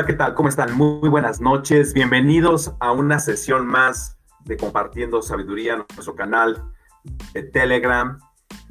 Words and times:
Hola, 0.00 0.06
¿qué 0.06 0.14
tal? 0.14 0.34
¿Cómo 0.34 0.48
están? 0.48 0.74
Muy 0.78 1.10
buenas 1.10 1.42
noches. 1.42 1.92
Bienvenidos 1.92 2.72
a 2.80 2.90
una 2.90 3.18
sesión 3.18 3.66
más 3.66 4.18
de 4.46 4.56
Compartiendo 4.56 5.20
Sabiduría, 5.20 5.76
nuestro 5.76 6.14
canal 6.14 6.64
de 7.34 7.42
Telegram, 7.42 8.18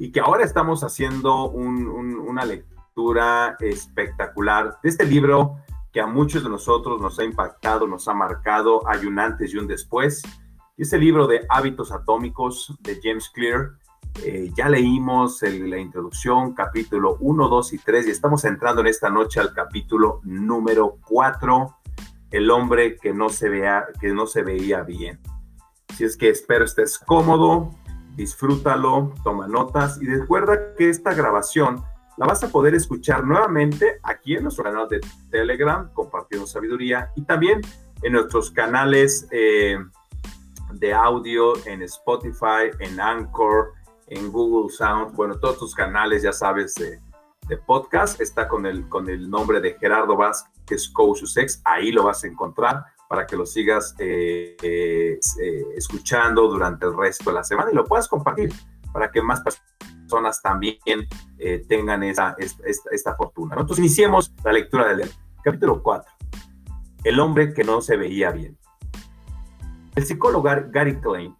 y 0.00 0.10
que 0.10 0.18
ahora 0.18 0.42
estamos 0.42 0.82
haciendo 0.82 1.44
una 1.50 2.44
lectura 2.44 3.54
espectacular 3.60 4.78
de 4.82 4.88
este 4.88 5.06
libro 5.06 5.58
que 5.92 6.00
a 6.00 6.08
muchos 6.08 6.42
de 6.42 6.50
nosotros 6.50 7.00
nos 7.00 7.16
ha 7.20 7.24
impactado, 7.24 7.86
nos 7.86 8.08
ha 8.08 8.14
marcado, 8.14 8.82
hay 8.88 9.06
un 9.06 9.20
antes 9.20 9.54
y 9.54 9.56
un 9.56 9.68
después. 9.68 10.24
Este 10.76 10.98
libro 10.98 11.28
de 11.28 11.46
Hábitos 11.48 11.92
Atómicos 11.92 12.76
de 12.80 12.98
James 13.00 13.30
Clear, 13.32 13.78
eh, 14.24 14.50
ya 14.54 14.68
leímos 14.68 15.42
la 15.42 15.78
introducción, 15.78 16.52
capítulo 16.54 17.16
1, 17.20 17.48
2 17.48 17.72
y 17.72 17.78
3, 17.78 18.06
y 18.06 18.10
estamos 18.10 18.44
entrando 18.44 18.80
en 18.80 18.88
esta 18.88 19.08
noche 19.08 19.40
al 19.40 19.54
capítulo 19.54 20.20
número 20.24 20.98
4, 21.06 21.76
el 22.30 22.50
hombre 22.50 22.96
que 22.96 23.14
no 23.14 23.28
se, 23.28 23.48
vea, 23.48 23.86
que 24.00 24.12
no 24.12 24.26
se 24.26 24.42
veía 24.42 24.82
bien. 24.82 25.20
Si 25.96 26.04
es 26.04 26.16
que 26.16 26.28
espero 26.28 26.64
estés 26.64 26.98
cómodo, 26.98 27.74
disfrútalo, 28.16 29.14
toma 29.24 29.48
notas 29.48 30.00
y 30.00 30.06
recuerda 30.06 30.74
que 30.76 30.88
esta 30.90 31.14
grabación 31.14 31.82
la 32.16 32.26
vas 32.26 32.44
a 32.44 32.48
poder 32.48 32.74
escuchar 32.74 33.24
nuevamente 33.24 33.98
aquí 34.02 34.36
en 34.36 34.42
nuestro 34.42 34.64
canal 34.64 34.88
de 34.88 35.00
Telegram, 35.30 35.90
Compartiendo 35.94 36.46
Sabiduría, 36.46 37.10
y 37.16 37.22
también 37.22 37.62
en 38.02 38.12
nuestros 38.12 38.50
canales 38.50 39.26
eh, 39.30 39.78
de 40.74 40.92
audio 40.92 41.54
en 41.66 41.82
Spotify, 41.82 42.70
en 42.78 43.00
Anchor, 43.00 43.72
en 44.10 44.30
Google 44.30 44.70
Sound, 44.70 45.14
bueno, 45.14 45.38
todos 45.38 45.58
tus 45.58 45.74
canales, 45.74 46.22
ya 46.22 46.32
sabes, 46.32 46.74
de, 46.74 47.00
podcast, 47.66 48.20
está 48.20 48.46
con 48.46 48.64
el, 48.64 48.88
con 48.88 49.08
el 49.08 49.28
nombre 49.28 49.60
de 49.60 49.74
Gerardo 49.74 50.16
Vázquez 50.16 50.88
Coach 50.90 51.24
Sex, 51.24 51.60
ahí 51.64 51.90
lo 51.90 52.04
vas 52.04 52.22
a 52.22 52.28
encontrar 52.28 52.84
para 53.08 53.26
que 53.26 53.34
lo 53.34 53.44
sigas 53.44 53.96
eh, 53.98 54.56
eh, 54.62 55.18
eh, 55.42 55.64
escuchando 55.76 56.46
durante 56.46 56.86
el 56.86 56.96
resto 56.96 57.30
de 57.30 57.34
la 57.34 57.42
semana 57.42 57.72
y 57.72 57.74
lo 57.74 57.84
puedas 57.84 58.06
compartir 58.06 58.52
para 58.92 59.10
que 59.10 59.20
más 59.20 59.40
personas 59.40 60.40
también 60.40 60.78
tengan 61.68 62.04
esa, 62.04 62.36
esta, 62.38 63.16
fortuna. 63.16 63.56
Nosotros 63.56 63.80
iniciemos 63.80 64.32
la 64.44 64.52
lectura 64.52 64.94
del 64.94 65.10
capítulo 65.42 65.82
4, 65.82 66.12
el 67.02 67.18
hombre 67.18 67.52
que 67.52 67.64
no 67.64 67.80
se 67.80 67.96
veía 67.96 68.30
bien. 68.30 68.56
El 69.96 70.06
psicólogo 70.06 70.48
Gary 70.70 71.00
Klein 71.00 71.34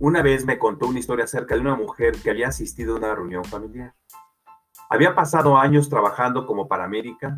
una 0.00 0.22
vez 0.22 0.44
me 0.44 0.58
contó 0.58 0.86
una 0.86 1.00
historia 1.00 1.24
acerca 1.24 1.54
de 1.54 1.60
una 1.60 1.74
mujer 1.74 2.20
que 2.22 2.30
había 2.30 2.48
asistido 2.48 2.94
a 2.94 2.98
una 2.98 3.14
reunión 3.14 3.44
familiar. 3.44 3.94
Había 4.88 5.14
pasado 5.14 5.58
años 5.58 5.88
trabajando 5.88 6.46
como 6.46 6.68
paramédica 6.68 7.36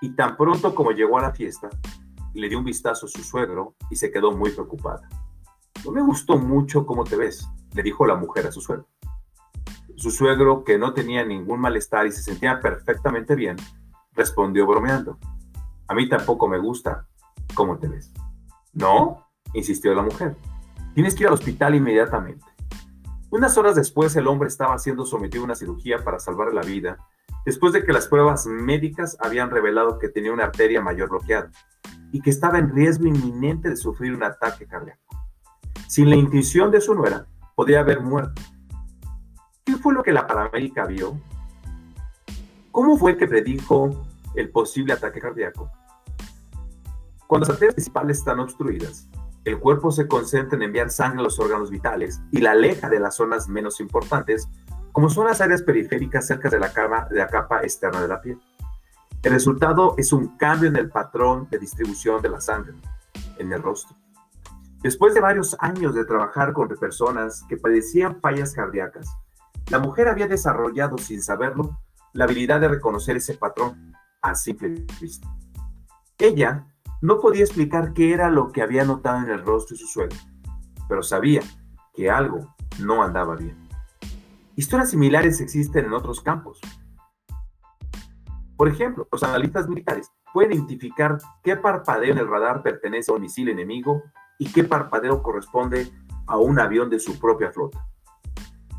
y 0.00 0.10
tan 0.10 0.36
pronto 0.36 0.74
como 0.74 0.90
llegó 0.90 1.18
a 1.18 1.22
la 1.22 1.32
fiesta, 1.32 1.70
le 2.34 2.48
dio 2.48 2.58
un 2.58 2.64
vistazo 2.64 3.06
a 3.06 3.08
su 3.08 3.22
suegro 3.22 3.76
y 3.88 3.96
se 3.96 4.10
quedó 4.10 4.32
muy 4.32 4.50
preocupada. 4.50 5.08
No 5.84 5.92
me 5.92 6.02
gustó 6.02 6.38
mucho 6.38 6.84
cómo 6.84 7.04
te 7.04 7.16
ves, 7.16 7.48
le 7.72 7.82
dijo 7.82 8.04
la 8.04 8.16
mujer 8.16 8.46
a 8.46 8.52
su 8.52 8.60
suegro. 8.60 8.86
Su 9.96 10.10
suegro, 10.10 10.64
que 10.64 10.76
no 10.76 10.92
tenía 10.92 11.24
ningún 11.24 11.60
malestar 11.60 12.06
y 12.06 12.12
se 12.12 12.22
sentía 12.22 12.60
perfectamente 12.60 13.34
bien, 13.34 13.56
respondió 14.12 14.66
bromeando. 14.66 15.18
A 15.88 15.94
mí 15.94 16.08
tampoco 16.08 16.48
me 16.48 16.58
gusta 16.58 17.06
cómo 17.54 17.78
te 17.78 17.88
ves. 17.88 18.12
¿No? 18.74 19.24
insistió 19.54 19.94
la 19.94 20.02
mujer. 20.02 20.36
Tienes 20.96 21.14
que 21.14 21.24
ir 21.24 21.26
al 21.26 21.34
hospital 21.34 21.74
inmediatamente. 21.74 22.42
Unas 23.28 23.58
horas 23.58 23.76
después, 23.76 24.16
el 24.16 24.26
hombre 24.26 24.48
estaba 24.48 24.78
siendo 24.78 25.04
sometido 25.04 25.42
a 25.42 25.44
una 25.44 25.54
cirugía 25.54 26.02
para 26.02 26.18
salvar 26.18 26.54
la 26.54 26.62
vida, 26.62 26.96
después 27.44 27.74
de 27.74 27.84
que 27.84 27.92
las 27.92 28.08
pruebas 28.08 28.46
médicas 28.46 29.14
habían 29.20 29.50
revelado 29.50 29.98
que 29.98 30.08
tenía 30.08 30.32
una 30.32 30.44
arteria 30.44 30.80
mayor 30.80 31.10
bloqueada 31.10 31.50
y 32.12 32.22
que 32.22 32.30
estaba 32.30 32.58
en 32.58 32.74
riesgo 32.74 33.04
inminente 33.06 33.68
de 33.68 33.76
sufrir 33.76 34.14
un 34.14 34.22
ataque 34.22 34.66
cardíaco. 34.66 35.02
Sin 35.86 36.08
la 36.08 36.16
intuición 36.16 36.70
de 36.70 36.80
su 36.80 36.94
nuera, 36.94 37.26
podía 37.54 37.80
haber 37.80 38.00
muerto. 38.00 38.40
¿Qué 39.66 39.76
fue 39.76 39.92
lo 39.92 40.02
que 40.02 40.12
la 40.12 40.26
paramédica 40.26 40.86
vio? 40.86 41.20
¿Cómo 42.70 42.96
fue 42.96 43.18
que 43.18 43.28
predijo 43.28 44.06
el 44.34 44.48
posible 44.48 44.94
ataque 44.94 45.20
cardíaco? 45.20 45.70
Cuando 47.26 47.46
las 47.46 47.52
arterias 47.52 47.74
principales 47.74 48.16
están 48.16 48.40
obstruidas, 48.40 49.10
el 49.46 49.60
cuerpo 49.60 49.92
se 49.92 50.08
concentra 50.08 50.56
en 50.56 50.64
enviar 50.64 50.90
sangre 50.90 51.20
a 51.20 51.22
los 51.22 51.38
órganos 51.38 51.70
vitales 51.70 52.20
y 52.32 52.38
la 52.38 52.50
aleja 52.50 52.88
de 52.88 52.98
las 52.98 53.14
zonas 53.14 53.48
menos 53.48 53.78
importantes, 53.78 54.48
como 54.90 55.08
son 55.08 55.26
las 55.26 55.40
áreas 55.40 55.62
periféricas 55.62 56.26
cerca 56.26 56.50
de 56.50 56.58
la, 56.58 56.72
capa, 56.72 57.06
de 57.08 57.16
la 57.16 57.28
capa 57.28 57.62
externa 57.62 58.02
de 58.02 58.08
la 58.08 58.20
piel. 58.20 58.40
El 59.22 59.32
resultado 59.32 59.94
es 59.98 60.12
un 60.12 60.36
cambio 60.36 60.68
en 60.68 60.74
el 60.74 60.90
patrón 60.90 61.46
de 61.48 61.60
distribución 61.60 62.20
de 62.22 62.28
la 62.28 62.40
sangre 62.40 62.74
en 63.38 63.52
el 63.52 63.62
rostro. 63.62 63.96
Después 64.82 65.14
de 65.14 65.20
varios 65.20 65.56
años 65.60 65.94
de 65.94 66.04
trabajar 66.04 66.52
con 66.52 66.66
personas 66.68 67.44
que 67.48 67.56
padecían 67.56 68.20
fallas 68.20 68.52
cardíacas, 68.52 69.08
la 69.70 69.78
mujer 69.78 70.08
había 70.08 70.26
desarrollado, 70.26 70.98
sin 70.98 71.22
saberlo, 71.22 71.78
la 72.14 72.24
habilidad 72.24 72.60
de 72.60 72.68
reconocer 72.68 73.16
ese 73.16 73.34
patrón 73.34 73.92
a 74.22 74.34
simple 74.34 74.84
vista. 75.00 75.28
Ella 76.18 76.66
no 77.00 77.20
podía 77.20 77.44
explicar 77.44 77.92
qué 77.92 78.12
era 78.12 78.30
lo 78.30 78.52
que 78.52 78.62
había 78.62 78.84
notado 78.84 79.24
en 79.24 79.30
el 79.30 79.44
rostro 79.44 79.74
de 79.74 79.80
su 79.80 79.86
suegro, 79.86 80.16
pero 80.88 81.02
sabía 81.02 81.42
que 81.94 82.10
algo 82.10 82.54
no 82.80 83.02
andaba 83.02 83.36
bien. 83.36 83.56
Historias 84.54 84.90
similares 84.90 85.40
existen 85.40 85.84
en 85.84 85.92
otros 85.92 86.20
campos. 86.20 86.60
Por 88.56 88.68
ejemplo, 88.68 89.06
los 89.12 89.22
analistas 89.22 89.68
militares 89.68 90.10
pueden 90.32 90.52
identificar 90.52 91.18
qué 91.42 91.56
parpadeo 91.56 92.12
en 92.12 92.18
el 92.18 92.28
radar 92.28 92.62
pertenece 92.62 93.12
a 93.12 93.14
un 93.14 93.22
misil 93.22 93.50
enemigo 93.50 94.02
y 94.38 94.50
qué 94.50 94.64
parpadeo 94.64 95.22
corresponde 95.22 95.90
a 96.26 96.38
un 96.38 96.58
avión 96.58 96.88
de 96.88 96.98
su 96.98 97.18
propia 97.18 97.52
flota. 97.52 97.86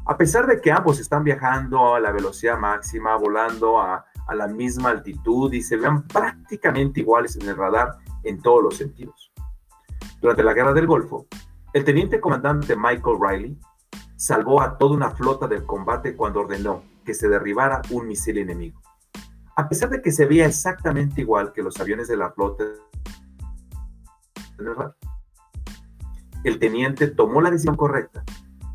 A 0.05 0.17
pesar 0.17 0.47
de 0.47 0.61
que 0.61 0.71
ambos 0.71 0.99
están 0.99 1.23
viajando 1.23 1.93
a 1.93 1.99
la 1.99 2.11
velocidad 2.11 2.57
máxima, 2.57 3.15
volando 3.17 3.79
a, 3.79 4.05
a 4.27 4.35
la 4.35 4.47
misma 4.47 4.89
altitud 4.89 5.51
y 5.53 5.61
se 5.61 5.77
vean 5.77 6.07
prácticamente 6.07 7.01
iguales 7.01 7.35
en 7.35 7.47
el 7.49 7.57
radar, 7.57 7.97
en 8.27 8.41
todos 8.41 8.63
los 8.63 8.77
sentidos. 8.77 9.31
Durante 10.21 10.43
la 10.43 10.53
Guerra 10.53 10.73
del 10.73 10.87
Golfo, 10.87 11.27
el 11.73 11.83
teniente 11.83 12.19
comandante 12.19 12.75
Michael 12.75 13.17
Riley 13.19 13.59
salvó 14.15 14.61
a 14.61 14.77
toda 14.77 14.95
una 14.95 15.11
flota 15.11 15.47
del 15.47 15.65
combate 15.65 16.15
cuando 16.15 16.41
ordenó 16.41 16.83
que 17.05 17.13
se 17.13 17.29
derribara 17.29 17.81
un 17.91 18.07
misil 18.07 18.39
enemigo. 18.39 18.81
A 19.55 19.69
pesar 19.69 19.89
de 19.89 20.01
que 20.01 20.11
se 20.11 20.25
veía 20.25 20.45
exactamente 20.45 21.21
igual 21.21 21.51
que 21.53 21.63
los 21.63 21.79
aviones 21.79 22.07
de 22.07 22.17
la 22.17 22.31
flota, 22.31 22.63
el 26.43 26.59
teniente 26.59 27.07
tomó 27.07 27.41
la 27.41 27.51
decisión 27.51 27.75
correcta, 27.75 28.23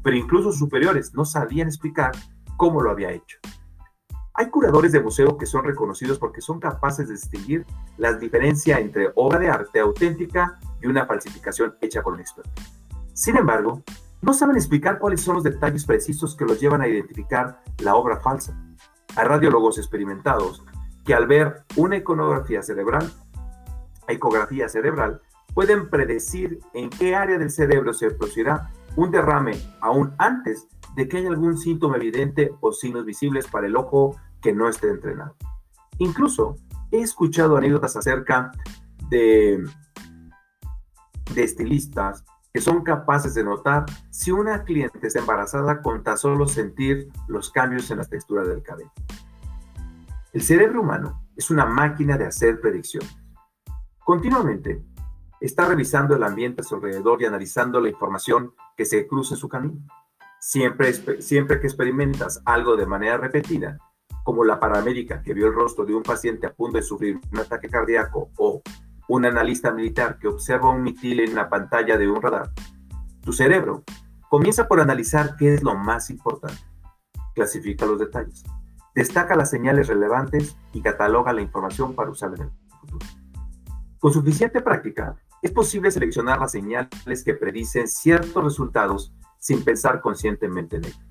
pero 0.03 0.17
incluso 0.17 0.51
sus 0.51 0.59
superiores 0.59 1.15
no 1.15 1.25
sabían 1.25 1.69
explicar 1.69 2.13
cómo 2.57 2.81
lo 2.81 2.91
había 2.91 3.13
hecho. 3.13 3.39
Hay 4.43 4.51
curadores 4.51 4.91
de 4.91 5.01
museo 5.01 5.39
que 5.39 5.47
son 5.47 5.63
reconocidos 5.63 6.19
porque 6.19 6.41
son 6.41 6.59
capaces 6.59 7.07
de 7.07 7.15
distinguir 7.15 7.65
la 7.97 8.13
diferencia 8.15 8.81
entre 8.81 9.13
obra 9.15 9.39
de 9.39 9.49
arte 9.49 9.79
auténtica 9.79 10.59
y 10.83 10.89
una 10.89 11.07
falsificación 11.07 11.77
hecha 11.81 12.03
por 12.03 12.15
un 12.15 12.19
experto. 12.19 12.51
Sin 13.13 13.37
embargo, 13.37 13.85
no 14.21 14.35
saben 14.35 14.57
explicar 14.57 14.99
cuáles 14.99 15.21
son 15.21 15.37
los 15.37 15.45
detalles 15.45 15.85
precisos 15.85 16.35
que 16.35 16.45
los 16.45 16.61
llevan 16.61 16.81
a 16.81 16.89
identificar 16.89 17.63
la 17.85 17.95
obra 17.95 18.19
falsa. 18.19 18.61
Hay 19.15 19.29
radiólogos 19.29 19.79
experimentados 19.79 20.65
que 21.05 21.15
al 21.15 21.29
ver 21.29 21.63
una 21.77 21.99
iconografía 21.99 22.65
cerebral, 22.65 23.13
ecografía 24.09 24.69
cerebral, 24.69 25.23
pueden 25.55 25.89
predecir 25.89 26.59
en 26.75 26.91
qué 26.91 27.15
área 27.15 27.39
del 27.39 27.53
cerebro 27.53 27.93
se 27.93 28.11
producirá 28.11 28.73
un 28.97 29.13
derrame 29.13 29.53
aún 29.81 30.13
antes 30.19 30.67
de 30.97 31.09
que 31.09 31.19
haya 31.19 31.29
algún 31.29 31.59
síntoma 31.59 31.95
evidente 31.95 32.51
o 32.61 32.73
signos 32.73 33.05
visibles 33.05 33.47
para 33.47 33.69
el 33.69 33.77
ojo 33.77 34.17
que 34.43 34.53
no 34.53 34.69
esté 34.69 34.89
entrenado. 34.89 35.37
Incluso 35.99 36.57
he 36.91 37.01
escuchado 37.01 37.57
anécdotas 37.57 37.97
acerca 37.97 38.53
de, 39.09 39.65
de 41.35 41.45
estilistas 41.45 42.25
que 42.53 42.61
son 42.61 42.83
capaces 42.83 43.35
de 43.35 43.45
notar 43.45 43.87
si 44.11 44.31
una 44.31 44.65
cliente 44.65 45.07
está 45.07 45.21
embarazada 45.21 45.81
con 45.81 46.03
tan 46.03 46.19
solo 46.19 46.47
sentir 46.47 47.09
los 47.29 47.51
cambios 47.51 47.91
en 47.91 47.99
la 47.99 48.05
textura 48.05 48.45
del 48.45 48.63
cabello. 48.63 48.93
El 50.33 50.43
cerebro 50.43 50.83
humano 50.83 51.23
es 51.37 51.51
una 51.51 51.65
máquina 51.65 52.19
de 52.19 52.27
hacer 52.27 52.61
predicciones. 52.61 53.17
Continuamente 54.05 54.85
está 55.41 55.67
revisando 55.67 56.15
el 56.15 56.23
ambiente 56.23 56.61
a 56.61 56.65
su 56.65 56.75
alrededor 56.75 57.23
y 57.23 57.25
analizando 57.25 57.81
la 57.81 57.89
información 57.89 58.55
que 58.77 58.85
se 58.85 59.07
cruza 59.07 59.35
en 59.35 59.41
su 59.41 59.49
camino. 59.49 59.81
Siempre, 60.39 60.93
siempre 61.23 61.61
que 61.61 61.67
experimentas 61.67 62.43
algo 62.45 62.77
de 62.77 62.87
manera 62.87 63.17
repetida, 63.17 63.79
como 64.25 64.45
la 64.45 64.61
paramédica 64.61 65.23
que 65.23 65.35
vio 65.35 65.47
el 65.47 65.55
rostro 65.55 65.85
de 65.85 65.95
un 65.95 66.03
paciente 66.03 66.47
a 66.47 66.53
punto 66.53 66.77
de 66.77 66.83
sufrir 66.83 67.21
un 67.33 67.39
ataque 67.39 67.69
cardíaco 67.69 68.31
o 68.37 68.63
un 69.09 69.25
analista 69.25 69.73
militar 69.73 70.19
que 70.19 70.29
observa 70.29 70.71
un 70.71 70.83
misil 70.83 71.21
en 71.21 71.35
la 71.35 71.49
pantalla 71.49 71.97
de 71.99 72.09
un 72.09 72.23
radar, 72.23 72.51
tu 73.21 73.33
cerebro 73.33 73.85
comienza 74.29 74.67
por 74.69 74.81
analizar 74.81 75.37
qué 75.37 75.55
es 75.55 75.63
lo 75.63 75.75
más 75.75 76.11
importante. 76.11 76.63
Clasifica 77.35 77.87
los 77.87 77.99
detalles, 77.99 78.45
destaca 78.95 79.37
las 79.37 79.51
señales 79.51 79.89
relevantes 79.89 80.57
y 80.73 80.81
cataloga 80.81 81.33
la 81.33 81.43
información 81.43 81.95
para 81.95 82.11
usarla 82.11 82.37
en 82.37 82.43
el 82.45 82.79
futuro. 82.81 83.07
Con 83.99 84.13
suficiente 84.13 84.61
práctica, 84.61 85.17
es 85.43 85.51
posible 85.51 85.91
seleccionar 85.91 86.41
las 86.41 86.53
señales 86.53 87.25
que 87.25 87.35
predicen 87.35 87.89
ciertos 87.89 88.43
resultados 88.45 89.13
sin 89.39 89.65
pensar 89.65 90.01
conscientemente 90.01 90.77
en 90.77 90.85
ello. 90.85 91.05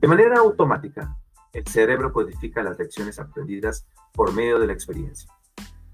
De 0.00 0.08
manera 0.08 0.38
automática, 0.38 1.16
el 1.54 1.66
cerebro 1.66 2.12
codifica 2.12 2.62
las 2.62 2.78
lecciones 2.78 3.18
aprendidas 3.18 3.86
por 4.12 4.32
medio 4.34 4.58
de 4.58 4.66
la 4.66 4.72
experiencia. 4.72 5.30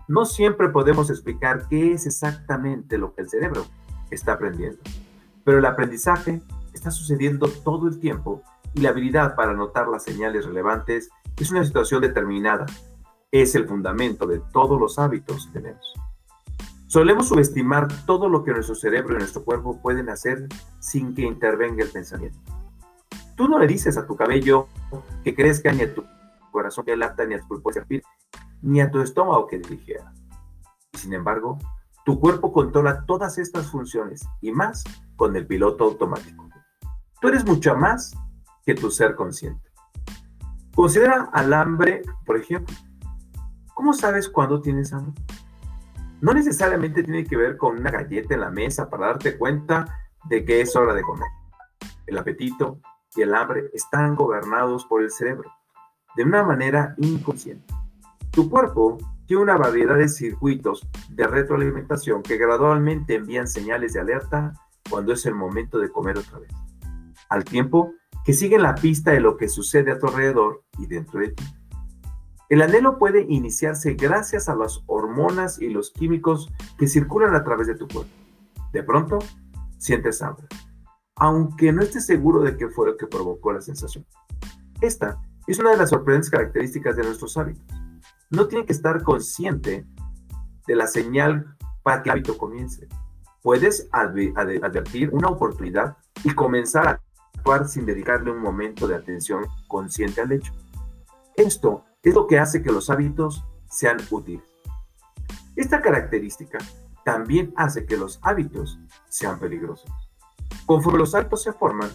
No 0.09 0.25
siempre 0.25 0.71
podemos 0.71 1.11
explicar 1.11 1.69
qué 1.69 1.93
es 1.93 2.07
exactamente 2.07 2.99
lo 2.99 3.15
que 3.15 3.23
el 3.23 3.29
cerebro 3.29 3.67
está 4.11 4.33
aprendiendo, 4.33 4.81
pero 5.45 5.59
el 5.59 5.67
aprendizaje 5.67 6.43
está 6.73 6.91
sucediendo 6.91 7.49
todo 7.49 7.87
el 7.87 8.01
tiempo 8.01 8.43
y 8.75 8.81
la 8.81 8.91
habilidad 8.91 9.37
para 9.37 9.55
notar 9.55 9.89
las 9.89 10.05
señales 10.05 10.47
relevantes 10.47 11.11
es 11.37 11.51
una 11.51 11.65
situación 11.65 12.03
determinada. 12.03 12.67
Es 13.33 13.55
el 13.55 13.69
fundamento 13.69 14.27
de 14.27 14.41
todos 14.53 14.81
los 14.81 14.99
hábitos 14.99 15.47
que 15.47 15.61
tenemos. 15.61 15.95
Solemos 16.89 17.29
subestimar 17.29 17.87
todo 18.05 18.29
lo 18.29 18.43
que 18.43 18.51
nuestro 18.51 18.75
cerebro 18.75 19.15
y 19.15 19.19
nuestro 19.19 19.45
cuerpo 19.45 19.81
pueden 19.81 20.09
hacer 20.09 20.49
sin 20.81 21.15
que 21.15 21.23
intervenga 21.23 21.85
el 21.85 21.91
pensamiento. 21.91 22.60
Tú 23.41 23.49
no 23.49 23.59
le 23.59 23.67
dices 23.67 23.97
a 23.97 24.07
tu 24.07 24.17
cabello 24.17 24.69
que 25.25 25.35
crezca, 25.35 25.73
ni 25.73 25.81
a 25.81 25.95
tu 25.95 26.05
corazón 26.53 26.85
que 26.85 26.95
lata, 26.95 27.25
ni 27.25 27.33
a 27.33 27.41
tu 27.41 27.49
pulpo 27.49 27.71
que 27.71 28.03
ni 28.61 28.83
a 28.83 28.91
tu 28.91 29.01
estómago 29.01 29.47
que 29.47 29.57
dirigiera. 29.57 30.13
Sin 30.93 31.15
embargo, 31.15 31.57
tu 32.05 32.21
cuerpo 32.21 32.53
controla 32.53 33.07
todas 33.07 33.39
estas 33.39 33.71
funciones 33.71 34.29
y 34.43 34.53
más 34.53 34.85
con 35.17 35.35
el 35.37 35.47
piloto 35.47 35.85
automático. 35.85 36.51
Tú 37.19 37.29
eres 37.29 37.47
mucho 37.47 37.75
más 37.75 38.15
que 38.67 38.75
tu 38.75 38.91
ser 38.91 39.15
consciente. 39.15 39.71
Considera 40.75 41.31
al 41.33 41.55
hambre, 41.55 42.03
por 42.27 42.37
ejemplo. 42.37 42.77
¿Cómo 43.73 43.95
sabes 43.95 44.29
cuándo 44.29 44.61
tienes 44.61 44.93
hambre? 44.93 45.15
no 46.21 46.35
necesariamente 46.35 47.03
tiene 47.03 47.25
que 47.25 47.39
ver 47.39 47.57
con 47.57 47.79
una 47.79 47.91
galleta 47.91 48.35
en 48.35 48.41
la 48.41 48.51
mesa 48.51 48.91
para 48.91 49.07
darte 49.07 49.39
cuenta 49.39 49.99
de 50.25 50.45
que 50.45 50.61
es 50.61 50.77
hora 50.77 50.93
de 50.93 51.01
comer. 51.01 51.31
El 52.07 52.19
apetito 52.19 52.83
y 53.17 53.23
el 53.23 53.35
hambre 53.35 53.71
están 53.73 54.15
gobernados 54.15 54.85
por 54.87 55.03
el 55.03 55.11
cerebro 55.11 55.51
de 56.17 56.25
una 56.25 56.43
manera 56.43 56.95
inconsciente. 56.99 57.73
Tu 58.31 58.49
cuerpo 58.49 58.99
tiene 59.27 59.43
una 59.43 59.57
variedad 59.57 59.97
de 59.97 60.09
circuitos 60.09 60.87
de 61.09 61.27
retroalimentación 61.27 62.23
que 62.23 62.37
gradualmente 62.37 63.15
envían 63.15 63.49
señales 63.49 63.93
de 63.93 64.01
alerta 64.01 64.53
cuando 64.89 65.13
es 65.13 65.25
el 65.27 65.35
momento 65.35 65.79
de 65.79 65.91
comer 65.91 66.19
otra 66.19 66.39
vez, 66.39 66.51
al 67.29 67.45
tiempo 67.45 67.93
que 68.25 68.33
siguen 68.33 68.63
la 68.63 68.75
pista 68.75 69.13
de 69.13 69.21
lo 69.21 69.37
que 69.37 69.49
sucede 69.49 69.93
a 69.93 69.99
tu 69.99 70.09
alrededor 70.09 70.63
y 70.79 70.87
dentro 70.87 71.21
de 71.21 71.29
ti. 71.29 71.45
El 72.49 72.63
anhelo 72.63 72.99
puede 72.99 73.25
iniciarse 73.29 73.95
gracias 73.95 74.49
a 74.49 74.57
las 74.57 74.83
hormonas 74.87 75.61
y 75.61 75.69
los 75.69 75.93
químicos 75.93 76.53
que 76.77 76.89
circulan 76.89 77.35
a 77.37 77.45
través 77.45 77.69
de 77.69 77.77
tu 77.77 77.87
cuerpo. 77.87 78.11
De 78.73 78.83
pronto, 78.83 79.21
sientes 79.79 80.21
hambre, 80.23 80.47
aunque 81.21 81.71
no 81.71 81.83
estés 81.83 82.07
seguro 82.07 82.41
de 82.41 82.57
qué 82.57 82.69
fue 82.69 82.89
lo 82.89 82.97
que 82.97 83.07
provocó 83.07 83.53
la 83.53 83.61
sensación. 83.61 84.07
Esta 84.81 85.21
es 85.47 85.59
una 85.59 85.71
de 85.71 85.77
las 85.77 85.91
sorprendentes 85.91 86.31
características 86.31 86.97
de 86.97 87.05
nuestros 87.05 87.37
hábitos. 87.37 87.63
No 88.31 88.49
tiene 88.49 88.65
que 88.65 88.73
estar 88.73 89.03
consciente 89.03 89.87
de 90.67 90.77
la 90.77 90.87
señal 90.87 91.57
para 91.83 92.03
que 92.03 92.09
el 92.09 92.15
hábito 92.15 92.39
comience. 92.39 92.89
Puedes 93.43 93.87
advertir 93.93 95.11
una 95.13 95.29
oportunidad 95.29 95.99
y 96.25 96.31
comenzar 96.31 96.89
a 96.89 97.01
actuar 97.37 97.69
sin 97.69 97.85
dedicarle 97.85 98.31
un 98.31 98.41
momento 98.41 98.89
de 98.89 98.97
atención 98.97 99.45
consciente 99.69 100.23
al 100.23 100.33
hecho. 100.33 100.55
Esto 101.37 101.85
es 102.03 102.15
lo 102.15 102.27
que 102.27 102.39
hace 102.39 102.63
que 102.63 102.73
los 102.73 102.89
hábitos 102.89 103.45
sean 103.69 103.99
útiles. 104.11 104.45
Esta 105.55 105.83
característica 105.83 106.59
también 107.05 107.53
hace 107.57 107.85
que 107.85 107.99
los 107.99 108.19
hábitos 108.23 108.79
sean 109.11 109.39
peligrosos. 109.39 109.91
Conforme 110.71 111.01
los 111.01 111.17
hábitos 111.17 111.43
se 111.43 111.53
forman, 111.53 111.91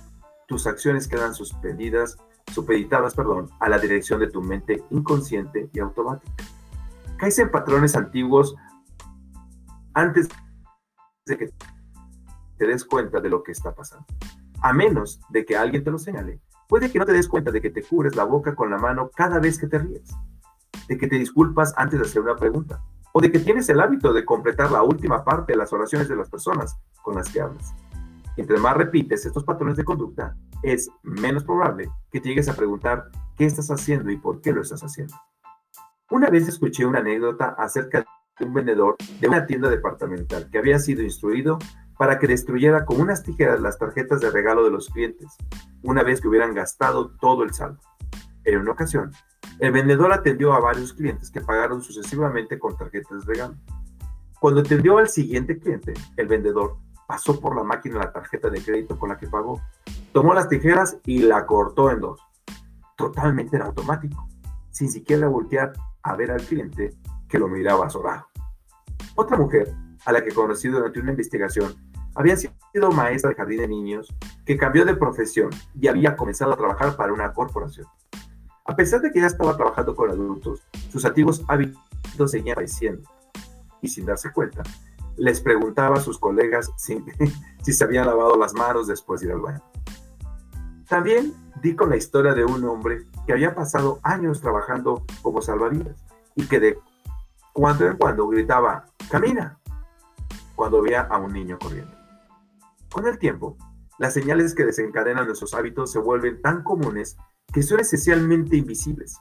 tus 0.50 0.68
acciones 0.68 1.08
quedan 1.08 1.34
suspendidas, 1.34 2.18
supeditadas, 2.52 3.16
perdón, 3.16 3.50
a 3.62 3.70
la 3.70 3.80
dirección 3.80 4.20
de 4.20 4.28
tu 4.28 4.42
mente 4.42 4.84
inconsciente 4.90 5.70
y 5.72 5.80
automática. 5.80 6.44
Caes 7.16 7.40
en 7.40 7.50
patrones 7.50 7.96
antiguos 7.96 8.54
antes 9.94 10.28
de 11.26 11.38
que 11.38 11.54
te 12.58 12.68
des 12.68 12.84
cuenta 12.84 13.22
de 13.22 13.30
lo 13.30 13.44
que 13.44 13.54
está 13.54 13.74
pasando. 13.74 14.08
A 14.62 14.74
menos 14.74 15.22
de 15.30 15.46
que 15.46 15.56
alguien 15.56 15.86
te 15.86 15.92
lo 15.92 15.98
señale, 15.98 16.42
Puede 16.68 16.92
que 16.92 17.00
no 17.00 17.06
te 17.06 17.14
des 17.14 17.30
cuenta 17.30 17.52
de 17.52 17.62
que 17.62 17.70
te 17.70 17.82
cubres 17.82 18.18
la 18.18 18.26
boca 18.26 18.56
con 18.56 18.70
la 18.70 18.78
mano 18.78 19.10
cada 19.16 19.40
vez 19.40 19.58
que 19.58 19.68
te 19.68 19.80
ríes, 19.80 20.14
de 20.90 20.98
que 20.98 21.08
te 21.08 21.18
disculpas 21.18 21.74
antes 21.78 21.98
de 21.98 22.06
hacer 22.06 22.22
una 22.22 22.36
pregunta, 22.36 22.84
o 23.14 23.22
de 23.22 23.32
que 23.32 23.40
tienes 23.40 23.70
el 23.70 23.80
hábito 23.80 24.12
de 24.12 24.26
completar 24.26 24.70
la 24.70 24.84
última 24.84 25.24
parte 25.24 25.54
de 25.54 25.60
las 25.60 25.72
oraciones 25.72 26.10
de 26.10 26.18
las 26.18 26.30
personas 26.30 26.78
con 27.02 27.16
las 27.16 27.30
que 27.32 27.40
hablas. 27.40 27.74
Entre 28.38 28.58
más 28.58 28.76
repites 28.76 29.26
estos 29.26 29.44
patrones 29.44 29.78
de 29.78 29.84
conducta, 29.84 30.36
es 30.62 30.90
menos 31.04 31.44
probable 31.44 31.90
que 32.12 32.20
llegues 32.20 32.50
a 32.50 32.56
preguntar 32.56 33.10
qué 33.38 33.46
estás 33.46 33.70
haciendo 33.72 34.12
y 34.12 34.18
por 34.18 34.42
qué 34.42 34.52
lo 34.52 34.62
estás 34.62 34.82
haciendo. 34.84 35.16
Una 36.12 36.30
vez 36.30 36.48
escuché 36.48 36.86
una 36.86 37.00
anécdota 37.00 37.56
acerca 37.58 38.06
de 38.40 38.46
un 38.46 38.54
vendedor 38.54 38.96
de 39.20 39.28
una 39.28 39.46
tienda 39.46 39.70
departamental 39.70 40.50
que 40.52 40.58
había 40.58 40.80
sido 40.80 41.02
instruido 41.02 41.58
para 41.98 42.20
que 42.20 42.28
destruyera 42.28 42.86
con 42.86 43.00
unas 43.00 43.24
tijeras 43.24 43.62
las 43.62 43.78
tarjetas 43.78 44.20
de 44.20 44.30
regalo 44.30 44.66
de 44.66 44.72
los 44.72 44.90
clientes, 44.90 45.34
una 45.82 46.04
vez 46.04 46.20
que 46.20 46.28
hubieran 46.28 46.54
gastado 46.54 47.12
todo 47.22 47.44
el 47.44 47.54
saldo. 47.54 47.80
En 48.44 48.60
una 48.60 48.72
ocasión, 48.72 49.12
el 49.60 49.72
vendedor 49.72 50.12
atendió 50.12 50.54
a 50.54 50.60
varios 50.60 50.94
clientes 50.94 51.32
que 51.32 51.42
pagaron 51.42 51.82
sucesivamente 51.82 52.60
con 52.60 52.78
tarjetas 52.78 53.26
de 53.26 53.34
regalo. 53.34 53.56
Cuando 54.40 54.60
atendió 54.60 54.98
al 54.98 55.08
siguiente 55.08 55.58
cliente, 55.58 55.94
el 56.18 56.28
vendedor 56.28 56.78
pasó 57.08 57.40
por 57.40 57.56
la 57.56 57.64
máquina 57.64 58.00
la 58.00 58.12
tarjeta 58.12 58.50
de 58.50 58.64
crédito 58.64 58.98
con 58.98 59.10
la 59.10 59.18
que 59.18 59.28
pagó, 59.28 59.62
tomó 60.12 60.34
las 60.34 60.50
tijeras 60.50 60.98
y 61.06 61.20
la 61.20 61.46
cortó 61.46 61.92
en 61.92 62.00
dos. 62.00 62.22
Totalmente 62.96 63.58
en 63.58 63.64
automático, 63.64 64.28
sin 64.72 64.90
siquiera 64.90 65.28
voltear 65.28 65.74
a 66.04 66.16
ver 66.16 66.32
al 66.32 66.42
cliente 66.42 66.94
que 67.28 67.40
lo 67.40 67.48
miraba 67.48 67.88
azorado. 67.88 68.28
Otra 69.16 69.38
mujer, 69.38 69.74
a 70.06 70.12
la 70.12 70.24
que 70.24 70.34
conocí 70.34 70.68
durante 70.68 71.00
una 71.00 71.12
investigación, 71.12 71.76
había 72.16 72.38
sido 72.38 72.92
maestra 72.92 73.32
de 73.32 73.36
jardín 73.36 73.60
de 73.60 73.68
niños, 73.68 74.14
que 74.46 74.58
cambió 74.58 74.86
de 74.86 74.96
profesión 74.96 75.50
y 75.80 75.88
había 75.88 76.16
comenzado 76.16 76.54
a 76.54 76.58
trabajar 76.58 76.96
para 76.96 77.12
una 77.12 77.34
corporación. 77.34 77.88
A 78.66 78.76
pesar 78.76 79.02
de 79.02 79.12
que 79.12 79.20
ya 79.20 79.28
estaba 79.28 79.56
trabajando 79.56 79.94
con 79.94 80.10
adultos, 80.10 80.64
sus 80.92 81.04
antiguos 81.06 81.44
hábitos 81.48 82.32
seguían 82.32 82.54
apareciendo. 82.54 83.10
Y 83.82 83.88
sin 83.88 84.06
darse 84.06 84.32
cuenta, 84.32 84.64
les 85.18 85.42
preguntaba 85.42 85.98
a 85.98 86.02
sus 86.02 86.20
colegas 86.20 86.72
si, 86.78 87.04
se 87.74 87.84
habían 87.84 88.06
lavado 88.06 88.38
las 88.38 88.54
manos 88.54 88.88
después 88.88 89.22
de 89.22 89.28
ir 89.28 89.34
al 89.34 89.42
baño. 89.42 89.64
También 90.88 91.34
di 91.62 91.76
con 91.76 91.90
la 91.90 91.98
historia 91.98 92.34
de 92.34 92.46
un 92.46 92.64
hombre 92.66 93.06
que 93.26 93.34
había 93.34 93.56
pasado 93.56 94.00
años 94.04 94.42
trabajando 94.42 95.04
como 95.22 95.42
salvavidas 95.42 96.04
y 96.36 96.46
que 96.48 96.60
de 96.60 96.80
cuando 97.54 97.88
en 97.88 97.98
cuando 97.98 98.28
gritaba, 98.28 98.86
camina, 99.10 99.58
cuando 100.56 100.82
veía 100.82 101.02
a 101.02 101.18
un 101.18 101.34
niño 101.34 101.58
corriendo. 101.58 101.96
Con 102.92 103.08
el 103.08 103.18
tiempo, 103.18 103.58
las 103.98 104.14
señales 104.14 104.54
que 104.54 104.66
desencadenan 104.66 105.26
nuestros 105.26 105.54
hábitos 105.54 105.92
se 105.92 106.00
vuelven 106.00 106.42
tan 106.42 106.64
comunes 106.64 107.18
que 107.54 107.64
son 107.64 107.80
esencialmente 107.80 108.58
invisibles. 108.58 109.18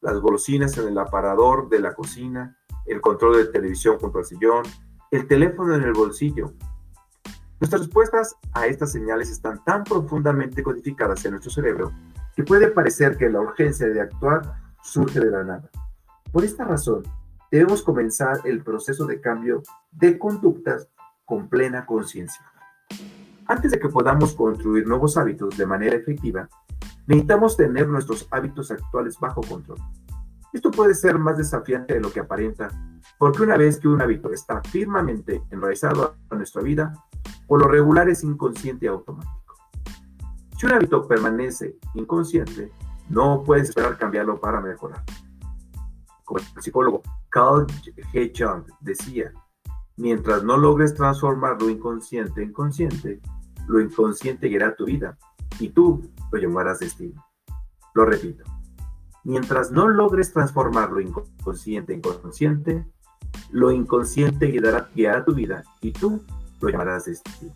Las 0.00 0.18
golosinas 0.18 0.76
en 0.78 0.88
el 0.88 0.98
aparador 0.98 1.68
de 1.68 1.78
la 1.78 1.94
cocina, 1.94 2.58
el 2.86 3.00
control 3.00 3.36
de 3.36 3.46
televisión 3.46 3.98
junto 3.98 4.18
al 4.18 4.24
sillón, 4.24 4.64
el 5.14 5.28
teléfono 5.28 5.76
en 5.76 5.82
el 5.84 5.92
bolsillo. 5.92 6.54
Nuestras 7.60 7.82
respuestas 7.82 8.34
a 8.52 8.66
estas 8.66 8.90
señales 8.90 9.30
están 9.30 9.62
tan 9.62 9.84
profundamente 9.84 10.60
codificadas 10.60 11.24
en 11.24 11.32
nuestro 11.32 11.52
cerebro 11.52 11.92
que 12.34 12.42
puede 12.42 12.68
parecer 12.68 13.16
que 13.16 13.30
la 13.30 13.40
urgencia 13.40 13.86
de 13.86 14.00
actuar 14.00 14.60
surge 14.82 15.20
de 15.20 15.30
la 15.30 15.44
nada. 15.44 15.70
Por 16.32 16.44
esta 16.44 16.64
razón, 16.64 17.04
debemos 17.48 17.82
comenzar 17.82 18.40
el 18.42 18.64
proceso 18.64 19.06
de 19.06 19.20
cambio 19.20 19.62
de 19.92 20.18
conductas 20.18 20.88
con 21.24 21.48
plena 21.48 21.86
conciencia. 21.86 22.44
Antes 23.46 23.70
de 23.70 23.78
que 23.78 23.88
podamos 23.88 24.34
construir 24.34 24.84
nuevos 24.84 25.16
hábitos 25.16 25.56
de 25.56 25.64
manera 25.64 25.94
efectiva, 25.94 26.48
necesitamos 27.06 27.56
tener 27.56 27.86
nuestros 27.86 28.26
hábitos 28.32 28.72
actuales 28.72 29.16
bajo 29.20 29.42
control. 29.42 29.78
Esto 30.54 30.70
puede 30.70 30.94
ser 30.94 31.18
más 31.18 31.36
desafiante 31.36 31.94
de 31.94 32.00
lo 32.00 32.12
que 32.12 32.20
aparenta, 32.20 32.68
porque 33.18 33.42
una 33.42 33.56
vez 33.56 33.80
que 33.80 33.88
un 33.88 34.00
hábito 34.00 34.30
está 34.30 34.62
firmemente 34.62 35.42
enraizado 35.50 36.14
en 36.30 36.38
nuestra 36.38 36.62
vida, 36.62 36.92
por 37.48 37.60
lo 37.60 37.66
regular 37.66 38.08
es 38.08 38.22
inconsciente 38.22 38.86
y 38.86 38.88
automático. 38.88 39.56
Si 40.56 40.66
un 40.66 40.72
hábito 40.72 41.08
permanece 41.08 41.76
inconsciente, 41.94 42.70
no 43.08 43.42
puedes 43.42 43.70
esperar 43.70 43.98
cambiarlo 43.98 44.38
para 44.38 44.60
mejorar. 44.60 45.02
Como 46.24 46.38
el 46.38 46.62
psicólogo 46.62 47.02
Carl 47.30 47.66
H. 48.10 48.32
Jung 48.38 48.62
decía, 48.80 49.32
mientras 49.96 50.44
no 50.44 50.56
logres 50.56 50.94
transformar 50.94 51.60
lo 51.60 51.68
inconsciente 51.68 52.44
en 52.44 52.52
consciente, 52.52 53.20
lo 53.66 53.80
inconsciente 53.80 54.46
guiará 54.46 54.76
tu 54.76 54.84
vida 54.84 55.18
y 55.58 55.70
tú 55.70 56.08
lo 56.30 56.38
llamarás 56.38 56.78
destino. 56.78 57.26
Lo 57.94 58.04
repito, 58.04 58.44
mientras 59.24 59.72
no 59.72 59.88
logres 59.88 60.32
transformar 60.32 60.90
lo 60.90 61.00
inconsciente 61.00 61.94
en 61.94 62.00
consciente, 62.00 62.86
Lo 63.50 63.72
inconsciente 63.72 64.46
guiará, 64.46 64.88
guiará 64.94 65.24
tu 65.24 65.34
vida 65.34 65.64
y 65.80 65.92
tú 65.92 66.22
lo 66.60 66.68
llamarás 66.68 67.06
destino. 67.06 67.52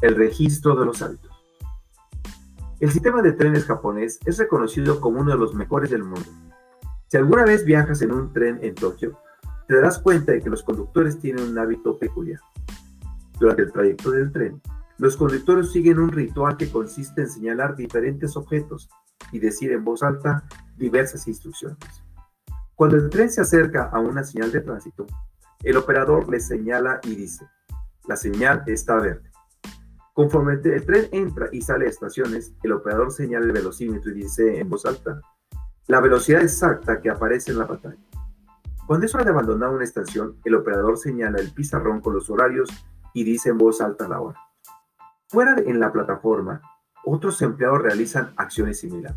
El 0.00 0.16
registro 0.16 0.74
de 0.74 0.84
los 0.84 1.00
hábitos. 1.00 1.30
El 2.80 2.90
sistema 2.90 3.22
de 3.22 3.32
trenes 3.32 3.64
japonés 3.64 4.18
es 4.24 4.38
reconocido 4.38 5.00
como 5.00 5.20
uno 5.20 5.30
de 5.30 5.38
los 5.38 5.54
mejores 5.54 5.90
del 5.90 6.02
mundo. 6.02 6.28
Si 7.06 7.16
alguna 7.16 7.44
vez 7.44 7.64
viajas 7.64 8.02
en 8.02 8.10
un 8.10 8.32
tren 8.32 8.58
en 8.62 8.74
Tokio, 8.74 9.16
te 9.68 9.76
darás 9.76 10.00
cuenta 10.00 10.32
de 10.32 10.40
que 10.40 10.50
los 10.50 10.64
conductores 10.64 11.20
tienen 11.20 11.44
un 11.44 11.58
hábito 11.58 11.98
peculiar. 11.98 12.40
Durante 13.38 13.62
el 13.62 13.72
trayecto 13.72 14.10
del 14.10 14.32
tren, 14.32 14.60
los 14.98 15.16
conductores 15.16 15.70
siguen 15.70 16.00
un 16.00 16.10
ritual 16.10 16.56
que 16.56 16.70
consiste 16.70 17.22
en 17.22 17.28
señalar 17.28 17.76
diferentes 17.76 18.36
objetos 18.36 18.88
y 19.32 19.40
decir 19.40 19.72
en 19.72 19.84
voz 19.84 20.02
alta 20.02 20.44
diversas 20.76 21.26
instrucciones. 21.26 21.78
Cuando 22.74 22.96
el 22.96 23.10
tren 23.10 23.30
se 23.30 23.40
acerca 23.40 23.84
a 23.84 23.98
una 23.98 24.22
señal 24.22 24.52
de 24.52 24.60
tránsito, 24.60 25.06
el 25.62 25.76
operador 25.76 26.28
le 26.28 26.40
señala 26.40 27.00
y 27.02 27.14
dice, 27.14 27.46
la 28.06 28.16
señal 28.16 28.62
está 28.66 28.96
verde. 28.96 29.30
Conforme 30.12 30.54
el 30.54 30.84
tren 30.84 31.08
entra 31.12 31.48
y 31.52 31.62
sale 31.62 31.84
de 31.84 31.90
estaciones, 31.90 32.52
el 32.62 32.72
operador 32.72 33.12
señala 33.12 33.46
el 33.46 33.52
velocímetro 33.52 34.10
y 34.10 34.14
dice 34.14 34.60
en 34.60 34.68
voz 34.68 34.84
alta, 34.84 35.20
la 35.86 36.00
velocidad 36.00 36.42
exacta 36.42 37.00
que 37.00 37.10
aparece 37.10 37.52
en 37.52 37.58
la 37.58 37.66
pantalla. 37.66 37.98
Cuando 38.86 39.06
es 39.06 39.14
hora 39.14 39.24
de 39.24 39.30
abandonar 39.30 39.70
una 39.70 39.84
estación, 39.84 40.36
el 40.44 40.54
operador 40.54 40.98
señala 40.98 41.40
el 41.40 41.52
pizarrón 41.52 42.00
con 42.00 42.14
los 42.14 42.28
horarios 42.28 42.68
y 43.14 43.24
dice 43.24 43.50
en 43.50 43.58
voz 43.58 43.80
alta 43.80 44.08
la 44.08 44.20
hora. 44.20 44.38
Fuera 45.28 45.56
en 45.64 45.80
la 45.80 45.92
plataforma, 45.92 46.60
otros 47.04 47.40
empleados 47.42 47.82
realizan 47.82 48.32
acciones 48.36 48.80
similares. 48.80 49.16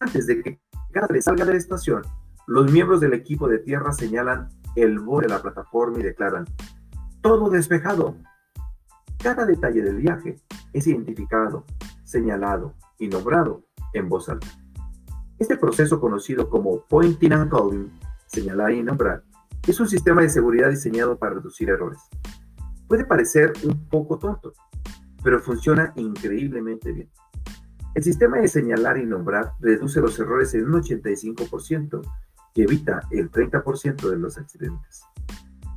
Antes 0.00 0.26
de 0.26 0.42
que 0.42 0.60
cada 0.92 1.08
tren 1.08 1.22
salga 1.22 1.44
de 1.44 1.52
la 1.52 1.58
estación, 1.58 2.02
los 2.46 2.70
miembros 2.70 3.00
del 3.00 3.14
equipo 3.14 3.48
de 3.48 3.58
tierra 3.58 3.92
señalan 3.92 4.48
el 4.76 5.00
borde 5.00 5.26
de 5.26 5.34
la 5.34 5.42
plataforma 5.42 5.98
y 5.98 6.02
declaran, 6.02 6.44
todo 7.20 7.50
despejado. 7.50 8.16
Cada 9.18 9.44
detalle 9.44 9.82
del 9.82 9.96
viaje 9.96 10.40
es 10.72 10.86
identificado, 10.86 11.64
señalado 12.04 12.74
y 12.98 13.08
nombrado 13.08 13.64
en 13.92 14.08
voz 14.08 14.28
alta. 14.28 14.46
Este 15.38 15.56
proceso 15.56 16.00
conocido 16.00 16.48
como 16.48 16.84
pointing 16.84 17.32
and 17.32 17.50
calling 17.50 17.90
señalar 18.28 18.72
y 18.72 18.82
nombrar, 18.82 19.24
es 19.66 19.80
un 19.80 19.88
sistema 19.88 20.22
de 20.22 20.28
seguridad 20.28 20.70
diseñado 20.70 21.18
para 21.18 21.34
reducir 21.34 21.68
errores. 21.68 21.98
Puede 22.86 23.04
parecer 23.04 23.52
un 23.64 23.88
poco 23.88 24.18
tonto, 24.18 24.52
pero 25.22 25.40
funciona 25.40 25.92
increíblemente 25.96 26.92
bien. 26.92 27.10
El 27.94 28.02
sistema 28.02 28.38
de 28.38 28.48
señalar 28.48 28.98
y 28.98 29.06
nombrar 29.06 29.54
reduce 29.60 30.00
los 30.00 30.18
errores 30.18 30.54
en 30.54 30.66
un 30.66 30.82
85% 30.82 32.02
y 32.54 32.62
evita 32.62 33.00
el 33.10 33.30
30% 33.30 34.08
de 34.08 34.16
los 34.16 34.38
accidentes. 34.38 35.02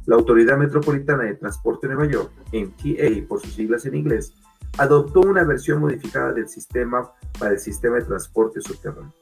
La 0.05 0.15
Autoridad 0.15 0.57
Metropolitana 0.57 1.23
de 1.23 1.35
Transporte 1.35 1.87
de 1.87 1.95
Nueva 1.95 2.11
York, 2.11 2.31
MTA 2.53 3.27
por 3.27 3.39
sus 3.41 3.53
siglas 3.53 3.85
en 3.85 3.95
inglés, 3.95 4.33
adoptó 4.77 5.21
una 5.21 5.43
versión 5.43 5.79
modificada 5.79 6.33
del 6.33 6.47
sistema 6.47 7.11
para 7.39 7.53
el 7.53 7.59
sistema 7.59 7.97
de 7.97 8.03
transporte 8.03 8.61
subterráneo. 8.61 9.13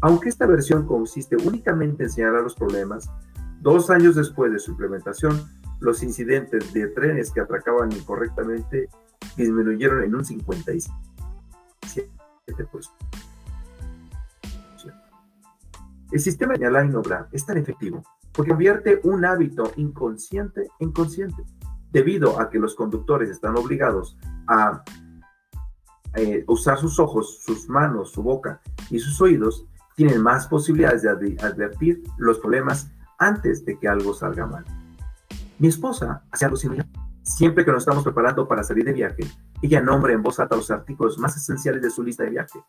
Aunque 0.00 0.28
esta 0.28 0.46
versión 0.46 0.86
consiste 0.86 1.36
únicamente 1.36 2.04
en 2.04 2.10
señalar 2.10 2.42
los 2.42 2.54
problemas, 2.54 3.08
dos 3.60 3.90
años 3.90 4.16
después 4.16 4.52
de 4.52 4.58
su 4.58 4.72
implementación, 4.72 5.40
los 5.80 6.02
incidentes 6.02 6.72
de 6.72 6.88
trenes 6.88 7.30
que 7.30 7.40
atracaban 7.40 7.92
incorrectamente 7.92 8.88
disminuyeron 9.36 10.04
en 10.04 10.14
un 10.14 10.24
57%. 10.24 10.90
El 16.12 16.20
sistema 16.20 16.52
de 16.52 16.58
señalar 16.58 16.86
y 16.86 17.36
es 17.36 17.44
tan 17.44 17.56
efectivo 17.56 18.02
porque 18.34 18.50
convierte 18.50 19.00
un 19.04 19.24
hábito 19.24 19.72
inconsciente 19.76 20.68
en 20.80 20.92
consciente, 20.92 21.44
debido 21.92 22.40
a 22.40 22.50
que 22.50 22.58
los 22.58 22.74
conductores 22.74 23.30
están 23.30 23.56
obligados 23.56 24.18
a 24.48 24.82
eh, 26.16 26.44
usar 26.48 26.78
sus 26.78 26.98
ojos, 26.98 27.40
sus 27.44 27.68
manos, 27.68 28.10
su 28.10 28.22
boca 28.22 28.60
y 28.90 28.98
sus 28.98 29.20
oídos 29.20 29.66
tienen 29.94 30.20
más 30.20 30.48
posibilidades 30.48 31.02
de 31.02 31.36
advertir 31.40 32.02
los 32.18 32.40
problemas 32.40 32.90
antes 33.18 33.64
de 33.64 33.78
que 33.78 33.86
algo 33.86 34.12
salga 34.12 34.46
mal. 34.46 34.64
Mi 35.60 35.68
esposa 35.68 36.24
hace 36.32 36.44
algo 36.44 36.56
similar. 36.56 36.86
Siempre 37.24 37.64
que 37.64 37.72
nos 37.72 37.82
estamos 37.82 38.04
preparando 38.04 38.46
para 38.46 38.62
salir 38.62 38.84
de 38.84 38.92
viaje, 38.92 39.24
ella 39.62 39.80
nombra 39.80 40.12
en 40.12 40.22
voz 40.22 40.38
alta 40.40 40.56
los 40.56 40.70
artículos 40.70 41.18
más 41.18 41.34
esenciales 41.34 41.80
de 41.80 41.90
su 41.90 42.02
lista 42.02 42.22
de 42.22 42.30
viaje. 42.30 42.62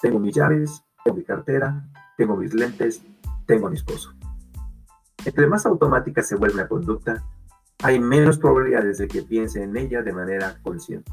Tengo 0.00 0.18
mis 0.18 0.34
llaves, 0.34 0.82
tengo 1.04 1.18
mi 1.18 1.24
cartera, 1.24 1.86
tengo 2.16 2.34
mis 2.34 2.54
lentes, 2.54 3.02
tengo 3.44 3.68
mi 3.68 3.76
esposo. 3.76 4.14
Entre 5.26 5.46
más 5.46 5.66
automática 5.66 6.22
se 6.22 6.36
vuelve 6.36 6.56
la 6.56 6.68
conducta, 6.68 7.22
hay 7.82 8.00
menos 8.00 8.38
probabilidades 8.38 8.96
de 8.96 9.08
que 9.08 9.22
piense 9.22 9.62
en 9.62 9.76
ella 9.76 10.02
de 10.02 10.12
manera 10.14 10.58
consciente. 10.62 11.12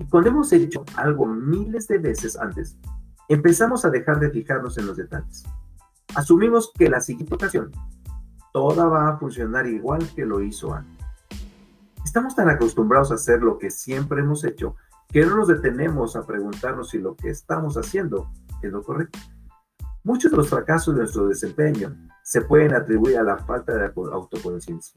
Y 0.00 0.04
cuando 0.06 0.30
hemos 0.30 0.52
hecho 0.52 0.84
algo 0.96 1.26
miles 1.26 1.86
de 1.86 1.98
veces 1.98 2.36
antes, 2.36 2.76
empezamos 3.28 3.84
a 3.84 3.90
dejar 3.90 4.18
de 4.18 4.30
fijarnos 4.30 4.76
en 4.78 4.86
los 4.88 4.96
detalles. 4.96 5.44
Asumimos 6.16 6.72
que 6.76 6.90
la 6.90 7.00
siguiente 7.00 7.36
ocasión 7.36 7.70
toda 8.52 8.86
va 8.86 9.10
a 9.10 9.16
funcionar 9.16 9.68
igual 9.68 10.08
que 10.16 10.26
lo 10.26 10.42
hizo 10.42 10.74
antes. 10.74 10.93
Estamos 12.14 12.36
tan 12.36 12.48
acostumbrados 12.48 13.10
a 13.10 13.14
hacer 13.14 13.42
lo 13.42 13.58
que 13.58 13.72
siempre 13.72 14.20
hemos 14.20 14.44
hecho 14.44 14.76
que 15.08 15.26
no 15.26 15.34
nos 15.34 15.48
detenemos 15.48 16.14
a 16.14 16.24
preguntarnos 16.24 16.90
si 16.90 16.98
lo 16.98 17.16
que 17.16 17.28
estamos 17.28 17.76
haciendo 17.76 18.30
es 18.62 18.70
lo 18.70 18.84
correcto. 18.84 19.18
Muchos 20.04 20.30
de 20.30 20.36
los 20.36 20.48
fracasos 20.48 20.94
de 20.94 21.00
nuestro 21.00 21.26
desempeño 21.26 21.92
se 22.22 22.42
pueden 22.42 22.72
atribuir 22.72 23.18
a 23.18 23.24
la 23.24 23.38
falta 23.38 23.74
de 23.74 23.90
autoconciencia. 24.12 24.96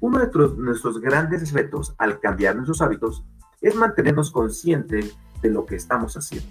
Uno 0.00 0.18
de 0.18 0.30
nuestros 0.58 1.00
grandes 1.00 1.50
retos 1.50 1.94
al 1.96 2.20
cambiar 2.20 2.56
nuestros 2.56 2.82
hábitos 2.82 3.24
es 3.62 3.74
mantenernos 3.74 4.30
conscientes 4.30 5.16
de 5.40 5.48
lo 5.48 5.64
que 5.64 5.76
estamos 5.76 6.14
haciendo. 6.14 6.50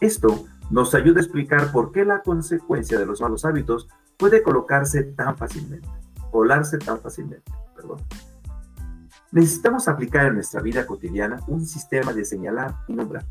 Esto 0.00 0.44
nos 0.70 0.94
ayuda 0.94 1.18
a 1.18 1.24
explicar 1.24 1.72
por 1.72 1.90
qué 1.90 2.04
la 2.04 2.22
consecuencia 2.22 2.96
de 2.96 3.06
los 3.06 3.20
malos 3.20 3.44
hábitos 3.44 3.88
puede 4.16 4.44
colocarse 4.44 5.02
tan 5.02 5.36
fácilmente, 5.36 5.88
colarse 6.30 6.78
tan 6.78 7.00
fácilmente, 7.00 7.50
perdón. 7.74 7.98
Necesitamos 9.34 9.88
aplicar 9.88 10.26
en 10.26 10.34
nuestra 10.34 10.62
vida 10.62 10.86
cotidiana 10.86 11.40
un 11.48 11.66
sistema 11.66 12.12
de 12.12 12.24
señalar 12.24 12.76
y 12.86 12.92
nombrar. 12.92 13.26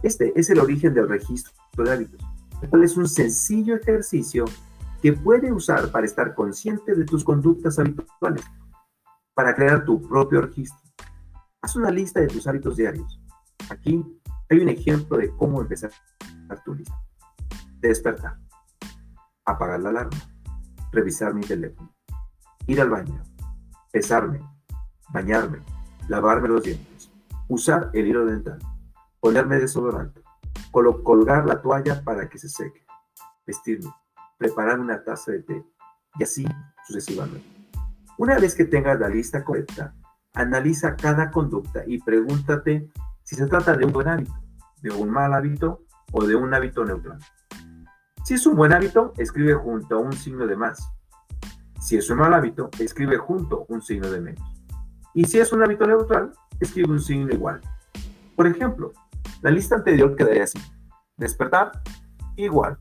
Este 0.00 0.32
es 0.38 0.50
el 0.50 0.60
origen 0.60 0.94
del 0.94 1.08
registro 1.08 1.52
de 1.78 1.92
hábitos, 1.92 2.20
el 2.62 2.68
cual 2.68 2.84
es 2.84 2.96
un 2.96 3.08
sencillo 3.08 3.74
ejercicio 3.74 4.44
que 5.02 5.14
puede 5.14 5.52
usar 5.52 5.90
para 5.90 6.06
estar 6.06 6.32
consciente 6.32 6.94
de 6.94 7.04
tus 7.04 7.24
conductas 7.24 7.76
habituales, 7.80 8.44
para 9.34 9.52
crear 9.52 9.84
tu 9.84 10.00
propio 10.00 10.42
registro. 10.42 10.78
Haz 11.60 11.74
una 11.74 11.90
lista 11.90 12.20
de 12.20 12.28
tus 12.28 12.46
hábitos 12.46 12.76
diarios. 12.76 13.20
Aquí 13.68 14.06
hay 14.48 14.60
un 14.60 14.68
ejemplo 14.68 15.16
de 15.16 15.30
cómo 15.30 15.60
empezar 15.60 15.90
tu 16.64 16.72
lista. 16.72 16.94
Despertar. 17.80 18.38
Apagar 19.44 19.80
la 19.80 19.88
alarma. 19.88 20.18
Revisar 20.92 21.34
mi 21.34 21.40
teléfono. 21.40 21.92
Ir 22.68 22.80
al 22.80 22.90
baño. 22.90 23.24
Pesarme. 23.90 24.55
Bañarme. 25.16 25.60
Lavarme 26.08 26.48
los 26.48 26.62
dientes. 26.62 27.10
Usar 27.48 27.88
el 27.94 28.06
hilo 28.06 28.26
dental. 28.26 28.58
Ponerme 29.18 29.56
desodorante. 29.56 30.20
colgar 30.70 31.46
la 31.46 31.62
toalla 31.62 32.04
para 32.04 32.28
que 32.28 32.36
se 32.36 32.50
seque. 32.50 32.84
Vestirme. 33.46 33.90
Preparar 34.36 34.78
una 34.78 35.02
taza 35.02 35.32
de 35.32 35.42
té. 35.42 35.64
Y 36.18 36.22
así 36.22 36.44
sucesivamente. 36.86 37.48
Una 38.18 38.38
vez 38.38 38.54
que 38.54 38.66
tengas 38.66 39.00
la 39.00 39.08
lista 39.08 39.42
correcta, 39.42 39.94
analiza 40.34 40.96
cada 40.96 41.30
conducta 41.30 41.82
y 41.86 41.98
pregúntate 41.98 42.90
si 43.22 43.36
se 43.36 43.46
trata 43.46 43.74
de 43.74 43.86
un 43.86 43.92
buen 43.92 44.08
hábito, 44.08 44.34
de 44.82 44.90
un 44.90 45.08
mal 45.08 45.32
hábito 45.32 45.86
o 46.12 46.26
de 46.26 46.34
un 46.34 46.52
hábito 46.52 46.84
neutral. 46.84 47.18
Si 48.22 48.34
es 48.34 48.46
un 48.46 48.54
buen 48.54 48.74
hábito, 48.74 49.14
escribe 49.16 49.54
junto 49.54 49.96
a 49.96 49.98
un 49.98 50.12
signo 50.12 50.46
de 50.46 50.56
más. 50.56 50.90
Si 51.80 51.96
es 51.96 52.10
un 52.10 52.18
mal 52.18 52.34
hábito, 52.34 52.68
escribe 52.78 53.16
junto 53.16 53.64
un 53.70 53.80
signo 53.80 54.10
de 54.10 54.20
menos. 54.20 54.55
Y 55.16 55.24
si 55.24 55.38
es 55.38 55.50
un 55.50 55.62
hábito 55.62 55.86
neutral, 55.86 56.30
escribe 56.60 56.92
un 56.92 57.00
signo 57.00 57.32
igual. 57.32 57.62
Por 58.36 58.46
ejemplo, 58.46 58.92
la 59.40 59.50
lista 59.50 59.76
anterior 59.76 60.14
quedaría 60.14 60.44
así. 60.44 60.58
Despertar, 61.16 61.72
igual. 62.36 62.78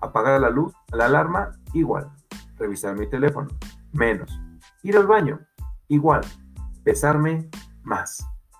Apagar 0.00 0.40
la 0.40 0.50
luz, 0.50 0.74
la 0.92 1.04
alarma, 1.04 1.52
igual. 1.72 2.10
Revisar 2.58 2.98
mi 2.98 3.08
teléfono, 3.08 3.46
menos. 3.92 4.36
Ir 4.82 4.96
al 4.96 5.06
baño, 5.06 5.46
igual. 5.86 6.22
Pesarme, 6.82 7.48
más. 7.84 8.18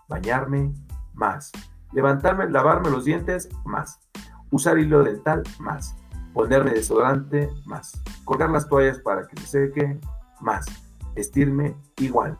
Bañarme, 0.08 0.72
más. 1.12 1.50
Levantarme, 1.92 2.48
lavarme 2.48 2.90
los 2.90 3.06
dientes, 3.06 3.48
más. 3.64 3.98
Usar 4.52 4.78
hilo 4.78 5.02
dental, 5.02 5.42
más. 5.58 5.96
Ponerme 6.32 6.70
desodorante, 6.70 7.50
más. 7.64 8.00
Colgar 8.24 8.50
las 8.50 8.68
toallas 8.68 9.00
para 9.00 9.26
que 9.26 9.36
se 9.40 9.66
seque, 9.66 9.98
más. 10.40 10.66
Vestirme, 11.16 11.76
igual. 11.96 12.38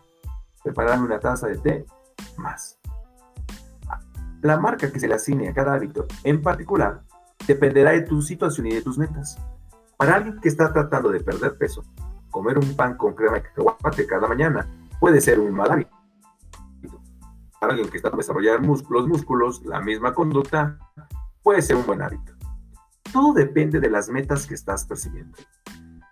Prepararme 0.62 1.06
una 1.06 1.20
taza 1.20 1.46
de 1.48 1.58
té, 1.58 1.86
más. 2.36 2.78
La 4.42 4.58
marca 4.58 4.90
que 4.90 5.00
se 5.00 5.08
le 5.08 5.14
asigne 5.14 5.48
a 5.48 5.54
cada 5.54 5.74
hábito 5.74 6.06
en 6.24 6.42
particular 6.42 7.02
dependerá 7.46 7.90
de 7.92 8.02
tu 8.02 8.22
situación 8.22 8.66
y 8.66 8.74
de 8.74 8.82
tus 8.82 8.96
metas. 8.96 9.38
Para 9.96 10.14
alguien 10.14 10.40
que 10.40 10.48
está 10.48 10.72
tratando 10.72 11.10
de 11.10 11.20
perder 11.20 11.58
peso, 11.58 11.84
comer 12.30 12.58
un 12.58 12.74
pan 12.74 12.96
con 12.96 13.14
crema 13.14 13.34
de 13.34 13.42
cacahuate 13.42 14.06
cada 14.06 14.26
mañana 14.26 14.66
puede 14.98 15.20
ser 15.20 15.40
un 15.40 15.52
mal 15.52 15.70
hábito. 15.70 15.90
Para 17.60 17.74
alguien 17.74 17.90
que 17.90 17.98
está 17.98 18.08
desarrollando 18.10 18.66
músculos, 18.66 19.06
músculos, 19.06 19.62
la 19.66 19.80
misma 19.80 20.14
conducta 20.14 20.78
puede 21.42 21.60
ser 21.60 21.76
un 21.76 21.84
buen 21.84 22.00
hábito. 22.00 22.32
Todo 23.12 23.34
depende 23.34 23.80
de 23.80 23.90
las 23.90 24.08
metas 24.08 24.46
que 24.46 24.54
estás 24.54 24.86
persiguiendo. 24.86 25.36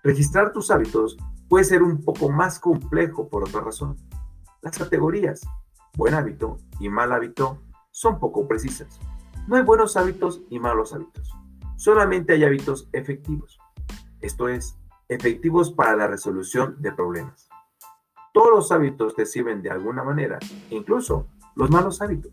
Registrar 0.02 0.52
tus 0.52 0.70
hábitos 0.70 1.16
puede 1.48 1.64
ser 1.64 1.82
un 1.82 2.04
poco 2.04 2.28
más 2.28 2.58
complejo 2.58 3.28
por 3.28 3.44
otra 3.44 3.62
razón. 3.62 3.96
Las 4.62 4.76
categorías 4.76 5.40
buen 5.98 6.14
hábito 6.14 6.58
y 6.78 6.88
mal 6.88 7.12
hábito 7.12 7.60
son 7.90 8.20
poco 8.20 8.46
precisas. 8.46 9.00
No 9.48 9.56
hay 9.56 9.62
buenos 9.62 9.96
hábitos 9.96 10.42
y 10.48 10.60
malos 10.60 10.92
hábitos. 10.92 11.34
Solamente 11.76 12.34
hay 12.34 12.44
hábitos 12.44 12.88
efectivos. 12.92 13.58
Esto 14.20 14.48
es, 14.48 14.78
efectivos 15.08 15.72
para 15.72 15.96
la 15.96 16.06
resolución 16.06 16.76
de 16.80 16.92
problemas. 16.92 17.48
Todos 18.32 18.50
los 18.50 18.72
hábitos 18.72 19.16
te 19.16 19.26
sirven 19.26 19.60
de 19.60 19.70
alguna 19.70 20.04
manera, 20.04 20.38
incluso 20.70 21.26
los 21.56 21.70
malos 21.70 22.00
hábitos, 22.00 22.32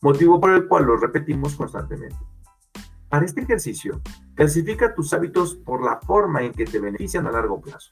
motivo 0.00 0.40
por 0.40 0.50
el 0.50 0.68
cual 0.68 0.84
los 0.84 1.00
repetimos 1.00 1.56
constantemente. 1.56 2.18
Para 3.08 3.24
este 3.24 3.40
ejercicio, 3.40 4.00
clasifica 4.36 4.94
tus 4.94 5.12
hábitos 5.12 5.56
por 5.56 5.84
la 5.84 5.98
forma 6.00 6.42
en 6.42 6.52
que 6.52 6.64
te 6.64 6.78
benefician 6.78 7.26
a 7.26 7.32
largo 7.32 7.60
plazo. 7.60 7.90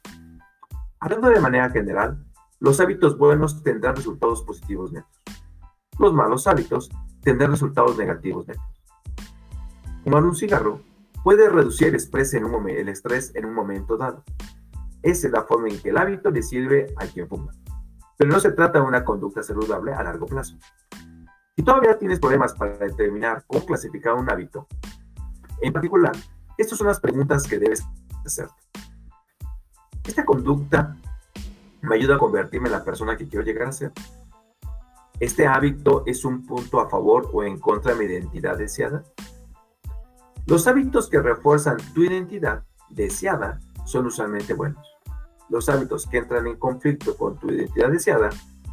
Hablando 1.01 1.31
de 1.31 1.41
manera 1.41 1.71
general, 1.71 2.25
los 2.61 2.81
hábitos 2.81 3.17
buenos 3.17 3.63
tendrán 3.63 3.97
resultados 3.97 4.43
positivos 4.43 4.93
netos. 4.93 5.23
Los 5.99 6.13
malos 6.13 6.47
hábitos 6.47 6.91
tendrán 7.23 7.53
resultados 7.53 7.97
negativos 7.97 8.47
netos. 8.49 8.65
Fumar 10.03 10.25
un 10.25 10.35
cigarro 10.35 10.81
puede 11.23 11.49
reducir 11.49 11.89
el 11.89 11.95
estrés, 11.95 12.35
en 12.35 13.45
un 13.45 13.55
momento 13.55 13.97
dado. 13.97 14.25
Esa 15.03 15.27
es 15.27 15.33
la 15.33 15.45
forma 15.45 15.69
en 15.69 15.81
que 15.81 15.91
el 15.91 15.99
hábito 15.99 16.31
le 16.31 16.43
sirve 16.43 16.93
a 16.97 17.07
quien 17.07 17.29
fuma. 17.29 17.53
Pero 18.17 18.31
no 18.31 18.41
se 18.41 18.53
trata 18.53 18.81
de 18.81 18.87
una 18.87 19.05
conducta 19.05 19.43
saludable 19.43 19.93
a 19.93 20.03
largo 20.03 20.27
plazo. 20.27 20.57
Si 21.57 21.63
todavía 21.63 21.99
tienes 21.99 22.19
problemas 22.19 22.55
para 22.55 22.77
determinar 22.77 23.45
cómo 23.47 23.65
clasificar 23.65 24.15
un 24.15 24.31
hábito, 24.31 24.67
en 25.61 25.73
particular, 25.73 26.13
estas 26.57 26.79
son 26.79 26.87
las 26.89 27.01
preguntas 27.01 27.47
que 27.47 27.59
debes 27.59 27.85
hacer. 28.25 28.49
¿Esta 30.05 30.25
conducta 30.25 30.97
me 31.89 31.97
ayuda 31.97 32.17
a 32.17 32.19
convertirme 32.19 32.69
en 32.69 32.73
la 32.73 32.85
persona 32.85 33.17
que 33.17 33.27
quiero 33.27 33.45
llegar 33.45 33.69
a 33.69 33.73
ser? 33.73 33.93
¿Este 35.19 35.47
hábito 35.47 36.05
es 36.07 36.25
un 36.25 36.47
punto 36.47 36.81
a 36.81 36.89
favor 36.89 37.29
o 37.33 37.43
en 37.43 37.59
contra 37.59 37.93
de 37.93 37.99
mi 37.99 38.05
identidad 38.05 38.57
deseada? 38.57 39.03
Los 40.47 40.67
hábitos 40.67 41.09
que 41.11 41.21
refuerzan 41.21 41.77
tu 41.93 42.05
identidad 42.05 42.63
deseada 42.89 43.61
son 43.85 44.07
usualmente 44.07 44.55
buenos. 44.55 44.87
Los 45.49 45.69
hábitos 45.69 46.07
que 46.07 46.19
entran 46.19 46.47
en 46.47 46.57
conflicto 46.57 47.17
con 47.17 47.37
tu 47.37 47.51
identidad 47.51 47.91
deseada, 47.91 48.31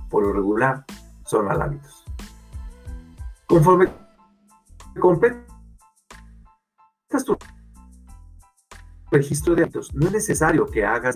por 0.10 0.24
lo 0.24 0.34
regular, 0.34 0.86
son 1.26 1.46
mal 1.46 1.62
hábitos. 1.62 2.06
Conforme 3.48 3.92
completas 5.00 5.46
tu 7.26 7.38
registro 9.10 9.56
de 9.56 9.64
hábitos, 9.64 9.94
no 9.96 10.08
es 10.08 10.14
necesario 10.14 10.68
que 10.68 10.86
hagas 10.86 11.16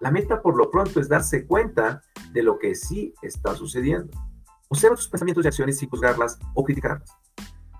La 0.00 0.10
meta 0.10 0.40
por 0.40 0.56
lo 0.56 0.70
pronto 0.70 1.00
es 1.00 1.08
darse 1.08 1.46
cuenta 1.46 2.02
de 2.32 2.42
lo 2.42 2.58
que 2.58 2.74
sí 2.74 3.14
está 3.22 3.54
sucediendo. 3.54 4.16
Observa 4.68 4.96
tus 4.96 5.08
pensamientos 5.08 5.44
y 5.44 5.48
acciones 5.48 5.78
sin 5.78 5.88
juzgarlas 5.88 6.38
o 6.54 6.64
criticarlas. 6.64 7.10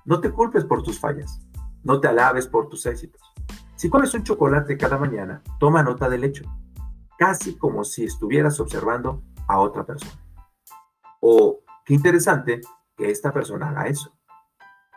No 0.04 0.20
te 0.20 0.30
culpes 0.30 0.64
por 0.64 0.82
tus 0.82 0.98
fallas. 0.98 1.40
No 1.84 2.00
te 2.00 2.08
alabes 2.08 2.46
por 2.46 2.68
tus 2.68 2.86
éxitos. 2.86 3.20
Si 3.76 3.88
comes 3.88 4.12
un 4.14 4.24
chocolate 4.24 4.76
cada 4.76 4.98
mañana, 4.98 5.42
toma 5.60 5.82
nota 5.82 6.08
del 6.08 6.24
hecho, 6.24 6.44
casi 7.16 7.56
como 7.56 7.84
si 7.84 8.04
estuvieras 8.04 8.58
observando 8.58 9.22
a 9.46 9.60
otra 9.60 9.86
persona. 9.86 10.20
O, 11.20 11.60
qué 11.84 11.94
interesante 11.94 12.60
que 12.96 13.10
esta 13.10 13.32
persona 13.32 13.68
haga 13.68 13.86
eso. 13.86 14.12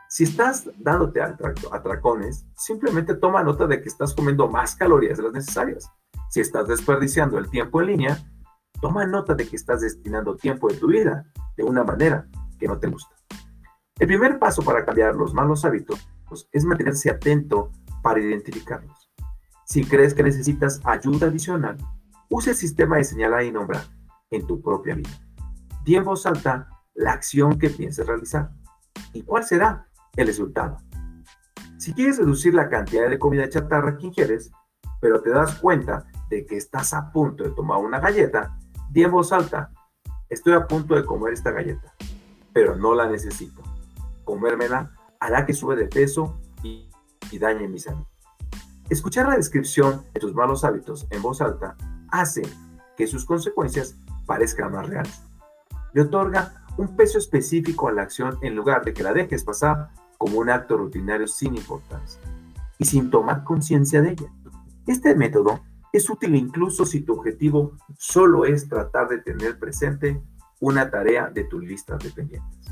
Si 0.10 0.24
estás 0.24 0.70
dándote 0.78 1.22
atracones, 1.22 2.46
simplemente 2.58 3.16
toma 3.16 3.44
nota 3.44 3.68
de 3.68 3.82
que 3.82 3.88
estás 3.88 4.14
comiendo 4.14 4.50
más 4.50 4.76
calorías 4.76 5.18
de 5.18 5.24
las 5.24 5.34
necesarias. 5.34 5.92
Si 6.32 6.40
estás 6.40 6.66
desperdiciando 6.66 7.38
el 7.38 7.50
tiempo 7.50 7.82
en 7.82 7.88
línea, 7.88 8.18
toma 8.80 9.06
nota 9.06 9.36
de 9.36 9.46
que 9.46 9.58
estás 9.58 9.82
destinando 9.82 10.38
tiempo 10.38 10.70
de 10.70 10.78
tu 10.78 10.88
vida 10.88 11.26
de 11.58 11.64
una 11.66 11.84
manera 11.84 12.26
que 12.58 12.70
no 12.70 12.80
te 12.80 12.88
gusta. 12.88 13.14
El 14.00 14.08
primer 14.08 14.40
paso 14.40 14.62
para 14.62 14.86
cambiar 14.86 15.14
los 15.14 15.34
malos 15.34 15.66
hábitos 15.66 16.08
es 16.54 16.64
mantenerse 16.64 17.10
atento 17.10 17.74
para 18.02 18.22
identificarlos. 18.22 19.12
Si 19.66 19.84
crees 19.84 20.14
que 20.14 20.24
necesitas 20.24 20.80
ayuda 20.86 21.28
adicional, 21.28 21.76
use 22.30 22.52
el 22.52 22.56
sistema 22.56 22.96
de 22.96 23.04
señalar 23.04 23.44
y 23.44 23.52
nombrar 23.52 23.84
en 24.30 24.48
tu 24.48 24.62
propia 24.62 24.96
vida. 24.96 25.10
Di 25.84 25.98
en 25.98 26.06
voz 26.06 26.26
alta 26.26 26.70
la 26.94 27.12
acción 27.12 27.60
que 27.60 27.70
pienses 27.70 28.08
realizar 28.08 28.52
y 29.12 29.24
cuál 29.24 29.44
será 29.44 29.90
el 30.16 30.28
resultado. 30.28 30.78
Si 31.78 31.94
quieres 31.94 32.20
reducir 32.20 32.54
la 32.54 32.70
cantidad 32.70 33.10
de 33.10 33.20
comida 33.20 33.50
chatarra 33.50 33.98
que 33.98 34.06
ingieres, 34.06 34.50
pero 35.02 35.22
te 35.22 35.32
das 35.32 35.56
cuenta 35.56 36.06
de 36.32 36.46
que 36.46 36.56
estás 36.56 36.94
a 36.94 37.12
punto 37.12 37.44
de 37.44 37.50
tomar 37.52 37.78
una 37.80 38.00
galleta, 38.00 38.58
di 38.90 39.04
en 39.04 39.12
voz 39.12 39.34
alta, 39.34 39.70
estoy 40.30 40.54
a 40.54 40.66
punto 40.66 40.96
de 40.96 41.06
comer 41.06 41.34
esta 41.34 41.52
galleta, 41.52 41.94
pero 42.54 42.78
no 42.78 42.96
la 42.96 43.08
necesito. 43.08 43.62
Comérmela 44.24 44.92
hará 45.20 45.46
que 45.46 45.54
sube 45.54 45.76
de 45.76 45.88
peso 45.88 46.40
y, 46.64 46.90
dañe 47.38 47.68
mi 47.68 47.80
salud. 47.80 48.06
Escuchar 48.90 49.28
la 49.28 49.36
descripción 49.36 50.06
de 50.14 50.20
tus 50.22 50.34
malos 50.34 50.64
hábitos 50.64 51.06
en 51.10 51.22
voz 51.22 51.42
alta 51.42 51.76
hace 52.10 52.44
que 52.96 53.08
sus 53.08 53.26
consecuencias 53.26 53.96
parezcan 54.26 54.72
más 54.72 54.88
reales. 54.88 55.22
Le 55.94 56.04
otorga 56.04 56.64
un 56.78 56.96
peso 56.96 57.18
específico 57.18 57.90
a 57.90 57.92
la 57.92 58.04
acción 58.04 58.38
en 58.42 58.56
lugar 58.56 58.86
de 58.86 58.94
que 58.94 59.04
la 59.04 59.14
dejes 59.14 59.44
pasar 59.44 59.90
como 60.18 60.40
un 60.40 60.50
acto 60.50 60.78
rutinario 60.78 61.28
sin 61.28 61.56
importancia 61.56 62.22
y 62.78 62.86
sin 62.86 63.10
tomar 63.10 63.44
conciencia 63.44 64.02
de 64.02 64.12
ella. 64.12 64.32
Este 64.88 65.16
método 65.16 65.62
es 65.94 66.10
útil 66.10 66.36
incluso 66.36 66.86
si 66.86 67.02
tu 67.02 67.14
objetivo 67.14 67.78
solo 67.98 68.46
es 68.46 68.68
tratar 68.68 69.10
de 69.10 69.20
tener 69.20 69.60
presente 69.60 70.22
una 70.60 70.90
tarea 70.90 71.30
de 71.30 71.44
tu 71.46 71.60
lista 71.60 71.98
de 71.98 72.10
pendientes. 72.12 72.72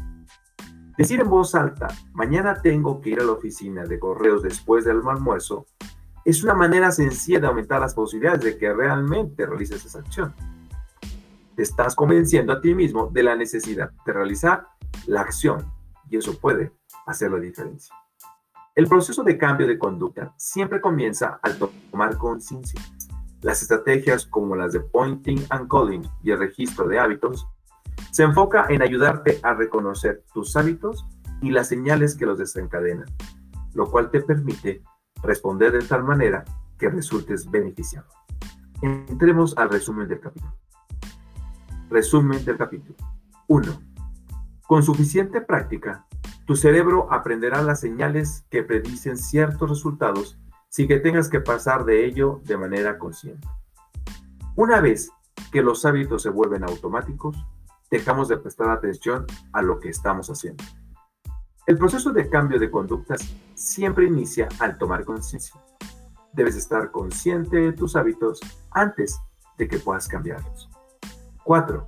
Decir 0.98 1.22
en 1.22 1.30
voz 1.30 1.56
alta, 1.56 1.88
mañana 2.14 2.62
tengo 2.62 3.02
que 3.02 3.12
ir 3.12 3.22
a 3.22 3.24
la 3.24 3.32
oficina 3.32 3.86
de 3.86 4.00
correos 4.00 4.44
después 4.44 4.86
del 4.86 5.02
almuerzo, 5.08 5.66
es 6.26 6.44
una 6.44 6.54
manera 6.54 6.92
sencilla 6.92 7.40
de 7.40 7.48
aumentar 7.48 7.80
las 7.80 7.94
posibilidades 7.94 8.42
de 8.42 8.58
que 8.58 8.74
realmente 8.74 9.46
realices 9.46 9.86
esa 9.86 10.00
acción. 10.00 10.34
Te 11.56 11.64
estás 11.64 11.96
convenciendo 11.96 12.54
a 12.54 12.62
ti 12.62 12.76
mismo 12.76 13.08
de 13.08 13.24
la 13.24 13.36
necesidad 13.36 13.92
de 14.06 14.14
realizar 14.14 14.68
la 15.08 15.22
acción 15.22 15.72
y 16.10 16.18
eso 16.18 16.38
puede 16.38 16.72
hacer 17.06 17.32
la 17.32 17.40
diferencia. 17.40 17.96
El 18.76 18.88
proceso 18.88 19.24
de 19.24 19.38
cambio 19.38 19.68
de 19.68 19.80
conducta 19.80 20.34
siempre 20.38 20.80
comienza 20.80 21.40
al 21.42 21.58
tomar 21.58 22.18
conciencia. 22.18 22.80
Las 23.42 23.62
estrategias 23.62 24.26
como 24.26 24.56
las 24.56 24.74
de 24.74 24.82
pointing 24.82 25.46
and 25.50 25.70
calling 25.70 26.04
y 26.24 26.32
el 26.32 26.40
registro 26.40 26.88
de 26.88 27.00
hábitos 27.00 27.48
se 28.12 28.24
enfoca 28.24 28.66
en 28.70 28.82
ayudarte 28.82 29.40
a 29.44 29.54
reconocer 29.54 30.24
tus 30.34 30.56
hábitos 30.58 31.06
y 31.42 31.52
las 31.52 31.70
señales 31.70 32.16
que 32.16 32.26
los 32.26 32.38
desencadenan, 32.38 33.08
lo 33.74 33.90
cual 33.90 34.10
te 34.12 34.22
permite 34.22 34.84
responder 35.24 35.72
de 35.72 35.88
tal 35.88 36.04
manera 36.04 36.44
que 36.78 36.90
resultes 36.90 37.50
beneficiado. 37.50 38.08
Entremos 38.82 39.58
al 39.58 39.70
resumen 39.70 40.08
del 40.08 40.20
capítulo. 40.20 40.54
Resumen 41.90 42.44
del 42.44 42.58
capítulo. 42.58 42.96
1. 43.48 43.82
Con 44.68 44.84
suficiente 44.84 45.42
práctica, 45.42 46.06
tu 46.46 46.56
cerebro 46.56 47.12
aprenderá 47.12 47.62
las 47.62 47.80
señales 47.80 48.46
que 48.50 48.64
predicen 48.64 49.18
ciertos 49.18 49.70
resultados 49.70 50.40
sin 50.70 50.88
que 50.88 51.00
tengas 51.00 51.30
que 51.30 51.42
pasar 51.42 51.84
de 51.84 52.06
ello 52.06 52.42
de 52.46 52.58
manera 52.58 52.98
consciente. 52.98 53.48
Una 54.56 54.80
vez 54.80 55.12
que 55.52 55.62
los 55.62 55.86
hábitos 55.86 56.24
se 56.24 56.30
vuelven 56.30 56.64
automáticos, 56.64 57.36
dejamos 57.90 58.28
de 58.30 58.38
prestar 58.38 58.70
atención 58.70 59.26
a 59.52 59.62
lo 59.62 59.80
que 59.80 59.90
estamos 59.90 60.30
haciendo. 60.30 60.64
El 61.66 61.78
proceso 61.78 62.12
de 62.12 62.30
cambio 62.30 62.60
de 62.60 62.72
conductas 62.72 63.22
siempre 63.56 64.06
inicia 64.06 64.48
al 64.60 64.78
tomar 64.78 65.06
conciencia. 65.06 65.60
Debes 66.34 66.56
estar 66.56 66.92
consciente 66.92 67.58
de 67.58 67.74
tus 67.74 67.96
hábitos 67.96 68.40
antes 68.72 69.20
de 69.58 69.68
que 69.68 69.80
puedas 69.80 70.08
cambiarlos. 70.08 70.70
4. 71.44 71.88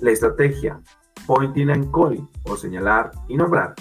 La 0.00 0.10
estrategia 0.10 0.80
pointing 1.26 1.70
and 1.70 1.92
calling 1.92 2.28
o 2.44 2.56
señalar 2.56 3.12
y 3.28 3.36
nombrar 3.36 3.74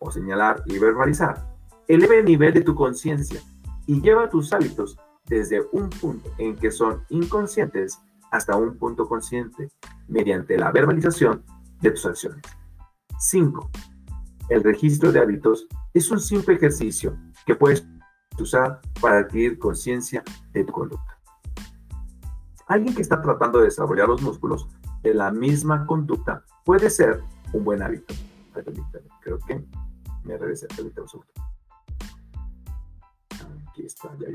o 0.00 0.10
señalar 0.10 0.62
y 0.66 0.78
verbalizar 0.78 1.46
eleva 1.88 2.16
el 2.16 2.24
nivel 2.24 2.54
de 2.54 2.60
tu 2.62 2.74
conciencia 2.74 3.40
y 3.86 4.00
lleva 4.00 4.28
tus 4.28 4.52
hábitos 4.52 4.98
desde 5.26 5.62
un 5.72 5.90
punto 5.90 6.30
en 6.38 6.56
que 6.56 6.70
son 6.70 7.04
inconscientes 7.08 7.98
hasta 8.30 8.56
un 8.56 8.76
punto 8.76 9.08
consciente 9.08 9.68
mediante 10.08 10.58
la 10.58 10.70
verbalización 10.70 11.44
de 11.80 11.90
tus 11.90 12.06
acciones. 12.06 12.42
5. 13.18 13.70
El 14.48 14.62
registro 14.62 15.12
de 15.12 15.20
hábitos 15.20 15.66
es 15.94 16.10
un 16.10 16.20
simple 16.20 16.54
ejercicio 16.54 17.16
que 17.46 17.54
puedes 17.54 17.86
usar 18.38 18.80
para 19.00 19.18
adquirir 19.18 19.58
conciencia 19.58 20.22
de 20.52 20.64
tu 20.64 20.72
conducta. 20.72 21.18
Alguien 22.66 22.94
que 22.94 23.02
está 23.02 23.20
tratando 23.20 23.58
de 23.58 23.66
desarrollar 23.66 24.08
los 24.08 24.22
músculos 24.22 24.68
de 25.02 25.14
la 25.14 25.30
misma 25.30 25.86
conducta 25.86 26.44
puede 26.64 26.90
ser 26.90 27.22
un 27.52 27.64
buen 27.64 27.82
hábito. 27.82 28.14
Creo 29.20 29.38
que 29.46 29.64
me 30.24 30.38
regresé, 30.38 30.66
un 30.78 31.08
segundo. 31.08 31.43
Aquí 33.74 33.86
está, 33.86 34.08
ya 34.20 34.28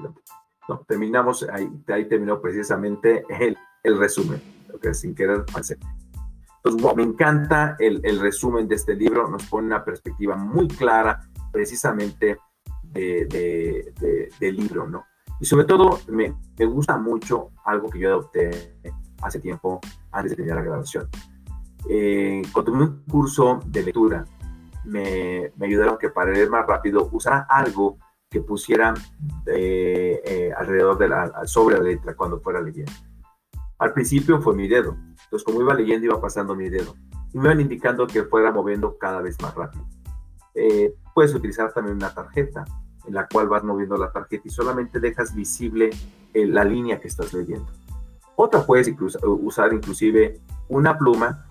No, 0.67 0.85
terminamos, 0.85 1.47
ahí, 1.49 1.69
ahí 1.87 2.09
terminó 2.09 2.41
precisamente 2.41 3.23
el, 3.29 3.57
el 3.83 3.97
resumen, 3.97 4.41
lo 4.67 4.77
que 4.77 4.93
sin 4.93 5.15
querer 5.15 5.45
hacer. 5.55 5.77
Entonces, 6.61 6.95
me 6.97 7.03
encanta 7.03 7.77
el, 7.79 8.01
el, 8.03 8.19
resumen 8.19 8.67
de 8.67 8.75
este 8.75 8.95
libro, 8.95 9.29
nos 9.29 9.45
pone 9.45 9.67
una 9.67 9.85
perspectiva 9.85 10.35
muy 10.35 10.67
clara 10.67 11.21
precisamente 11.53 12.37
de, 12.83 13.93
de, 13.97 14.29
del 14.41 14.57
libro, 14.57 14.89
¿no? 14.89 15.05
Y 15.39 15.45
sobre 15.45 15.63
todo, 15.63 16.01
me, 16.09 16.35
me, 16.57 16.65
gusta 16.65 16.97
mucho 16.97 17.51
algo 17.63 17.89
que 17.89 17.99
yo 17.99 18.09
adopté 18.09 18.75
hace 19.21 19.39
tiempo, 19.39 19.79
antes 20.11 20.31
de 20.31 20.35
tener 20.35 20.55
la 20.55 20.63
grabación. 20.63 21.07
Eh, 21.89 22.41
cuando 22.51 22.73
tuve 22.73 22.83
un 22.83 23.05
curso 23.05 23.61
de 23.65 23.83
lectura, 23.83 24.25
me, 24.83 25.53
me, 25.55 25.67
ayudaron 25.67 25.97
que 25.97 26.09
para 26.09 26.31
leer 26.31 26.49
más 26.49 26.67
rápido 26.67 27.07
usara 27.13 27.47
algo 27.49 27.97
que 28.29 28.41
pusiera 28.41 28.93
eh, 29.47 30.21
eh, 30.23 30.51
alrededor 30.55 30.97
de 30.97 31.09
la, 31.09 31.47
sobre 31.47 31.77
la 31.77 31.83
letra 31.83 32.15
cuando 32.15 32.39
fuera 32.39 32.61
leyendo. 32.61 32.91
Al 33.79 33.93
principio 33.93 34.41
fue 34.41 34.55
mi 34.55 34.67
dedo, 34.67 34.95
entonces 35.23 35.43
como 35.43 35.61
iba 35.61 35.73
leyendo 35.73 36.05
iba 36.05 36.21
pasando 36.21 36.55
mi 36.55 36.69
dedo 36.69 36.95
y 37.33 37.37
me 37.37 37.45
iban 37.45 37.61
indicando 37.61 38.05
que 38.05 38.23
fuera 38.23 38.51
moviendo 38.51 38.97
cada 38.97 39.21
vez 39.21 39.41
más 39.41 39.55
rápido. 39.55 39.85
Eh, 40.53 40.93
puedes 41.13 41.33
utilizar 41.33 41.73
también 41.73 41.95
una 41.95 42.13
tarjeta 42.13 42.65
en 43.05 43.13
la 43.13 43.27
cual 43.27 43.47
vas 43.47 43.63
moviendo 43.63 43.97
la 43.97 44.11
tarjeta 44.11 44.43
y 44.45 44.51
solamente 44.51 44.99
dejas 44.99 45.33
visible 45.33 45.89
la 46.33 46.63
línea 46.63 46.99
que 46.99 47.07
estás 47.07 47.33
leyendo. 47.33 47.71
Otra 48.35 48.65
puedes 48.65 48.93
usar 49.23 49.73
inclusive 49.73 50.39
una 50.67 50.97
pluma 50.97 51.45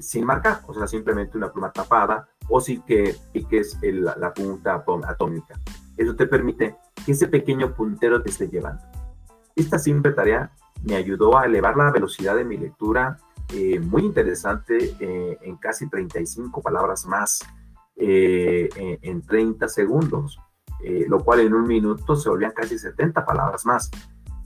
sin 0.00 0.24
marcar, 0.24 0.60
o 0.66 0.74
sea, 0.74 0.86
simplemente 0.86 1.36
una 1.36 1.50
pluma 1.50 1.72
tapada 1.72 2.28
o 2.48 2.60
si 2.60 2.80
que 2.80 3.16
piques 3.32 3.78
la, 3.82 4.14
la 4.16 4.32
punta 4.32 4.84
atómica. 5.06 5.58
Eso 6.00 6.16
te 6.16 6.26
permite 6.26 6.76
que 7.04 7.12
ese 7.12 7.28
pequeño 7.28 7.74
puntero 7.74 8.22
te 8.22 8.30
esté 8.30 8.48
llevando. 8.48 8.82
Esta 9.54 9.78
simple 9.78 10.12
tarea 10.12 10.50
me 10.82 10.96
ayudó 10.96 11.36
a 11.36 11.44
elevar 11.44 11.76
la 11.76 11.90
velocidad 11.90 12.36
de 12.36 12.44
mi 12.46 12.56
lectura 12.56 13.18
eh, 13.52 13.78
muy 13.78 14.06
interesante 14.06 14.96
eh, 14.98 15.38
en 15.42 15.56
casi 15.58 15.90
35 15.90 16.62
palabras 16.62 17.04
más 17.04 17.40
eh, 17.96 18.70
en 19.02 19.20
30 19.20 19.68
segundos, 19.68 20.40
lo 21.06 21.22
cual 21.22 21.40
en 21.40 21.52
un 21.52 21.66
minuto 21.66 22.16
se 22.16 22.30
volvían 22.30 22.52
casi 22.52 22.78
70 22.78 23.26
palabras 23.26 23.66
más. 23.66 23.90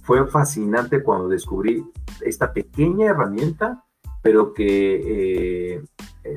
Fue 0.02 0.26
fascinante 0.26 1.04
cuando 1.04 1.28
descubrí 1.28 1.88
esta 2.20 2.52
pequeña 2.52 3.10
herramienta, 3.10 3.84
pero 4.24 4.52
que, 4.52 5.84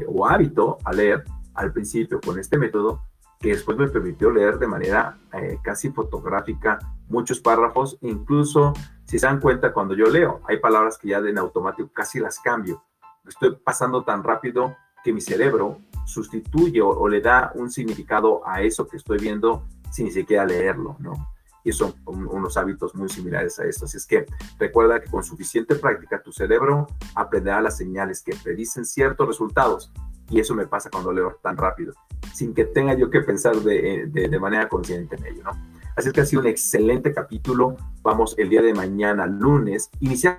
o 0.06 0.28
hábito 0.28 0.78
a 0.86 0.94
leer 0.94 1.24
al 1.56 1.74
principio 1.74 2.22
con 2.22 2.38
este 2.38 2.60
método, 2.60 3.07
que 3.40 3.50
después 3.50 3.78
me 3.78 3.88
permitió 3.88 4.32
leer 4.32 4.58
de 4.58 4.68
manera 4.68 5.18
eh, 5.34 5.60
casi 5.64 5.92
fotográfica 5.92 6.80
muchos 7.08 7.40
párrafos, 7.40 7.98
incluso 8.02 8.74
si 9.06 9.20
se 9.20 9.26
dan 9.26 9.40
cuenta 9.40 9.72
cuando 9.72 9.96
yo 9.96 10.08
leo, 10.08 10.42
hay 10.48 10.58
palabras 10.58 10.98
que 10.98 11.10
ya 11.10 11.20
en 11.20 11.38
automático 11.38 11.90
casi 11.94 12.20
las 12.20 12.40
cambio. 12.40 12.84
Estoy 13.26 13.56
pasando 13.64 14.04
tan 14.04 14.24
rápido 14.24 14.76
que 15.04 15.14
mi 15.14 15.22
cerebro 15.22 15.80
sustituye 16.06 16.82
o, 16.82 17.08
le 17.08 17.22
da 17.22 17.52
un 17.56 17.70
significado 17.70 18.42
a 18.46 18.62
eso 18.62 18.88
que 18.88 18.98
estoy 18.98 19.20
viendo 19.20 19.66
sin 19.92 20.06
ni 20.06 20.12
siquiera 20.12 20.46
leerlo, 20.46 20.96
¿no? 21.00 21.34
Y 21.64 21.72
son 21.74 21.94
unos 22.06 22.56
hábitos 22.56 22.96
muy 22.96 23.10
similares 23.10 23.60
a 23.60 23.66
esto. 23.66 23.86
Así 23.86 23.98
es 23.98 24.06
que 24.06 24.26
recuerda 24.58 25.02
que 25.02 25.10
con 25.10 25.24
suficiente 25.24 25.76
práctica 25.76 26.22
tu 26.22 26.32
cerebro 26.32 26.88
aprenderá 27.14 27.62
las 27.62 27.78
señales 27.78 28.22
que 28.22 28.36
predicen 28.42 28.86
ciertos 28.86 29.28
resultados. 29.28 29.92
Y 30.30 30.40
eso 30.40 30.54
me 30.56 30.68
pasa 30.68 30.90
cuando 30.90 31.12
leo 31.12 31.40
tan 31.42 31.56
rápido 31.58 31.94
sin 32.34 32.54
que 32.54 32.66
tenga 32.66 32.94
yo 32.94 33.10
que 33.10 33.22
pensar 33.22 33.56
de, 33.58 34.08
de, 34.08 34.40
manera 34.40 34.68
consciente 34.68 35.16
en 35.16 35.26
ello, 35.26 35.44
¿no? 35.44 35.52
Así 35.96 36.10
es 36.10 36.14
que 36.14 36.22
ha 36.22 36.26
sido 36.26 36.42
un 36.42 36.48
excelente 36.48 37.14
capítulo. 37.14 37.76
Vamos 38.04 38.36
el 38.38 38.50
día 38.50 38.62
de 38.62 38.74
mañana, 38.74 39.26
lunes, 39.26 39.90
iniciar 40.00 40.38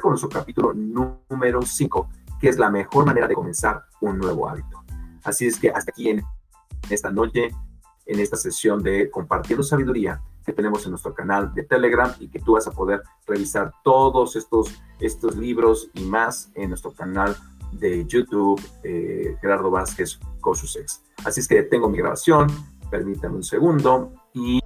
con 0.00 0.10
nuestro 0.10 0.28
capítulo 0.28 0.74
número 0.74 1.62
5, 1.62 2.08
que 2.40 2.48
es 2.48 2.58
la 2.58 2.70
mejor 2.70 3.06
manera 3.06 3.26
de 3.26 3.34
comenzar 3.34 3.84
un 4.00 4.18
nuevo 4.18 4.48
hábito. 4.48 4.82
Así 5.24 5.46
es 5.46 5.58
que 5.58 5.70
hasta 5.70 5.90
aquí 5.90 6.10
en 6.10 6.22
esta 6.90 7.10
noche, 7.10 7.50
en 8.06 8.20
esta 8.20 8.36
sesión 8.36 8.82
de 8.82 9.10
Compartiendo 9.10 9.62
Sabiduría 9.62 10.20
que 10.44 10.52
tenemos 10.52 10.84
en 10.84 10.90
nuestro 10.90 11.14
canal 11.14 11.54
de 11.54 11.62
Telegram 11.62 12.12
y 12.18 12.28
que 12.28 12.40
tú 12.40 12.54
vas 12.54 12.66
a 12.66 12.72
poder 12.72 13.02
revisar 13.26 13.72
todos 13.84 14.36
estos, 14.36 14.82
estos 14.98 15.36
libros 15.36 15.90
y 15.94 16.04
más 16.04 16.50
en 16.54 16.70
nuestro 16.70 16.92
canal 16.92 17.36
de 17.72 18.06
YouTube, 18.06 18.60
eh, 18.84 19.36
Gerardo 19.40 19.70
Vázquez 19.70 20.18
con 20.40 20.54
sus 20.54 20.76
ex. 20.76 21.02
Así 21.24 21.40
es 21.40 21.48
que 21.48 21.62
tengo 21.62 21.88
mi 21.88 21.98
grabación, 21.98 22.46
permítame 22.90 23.36
un 23.36 23.44
segundo 23.44 24.12
y 24.34 24.61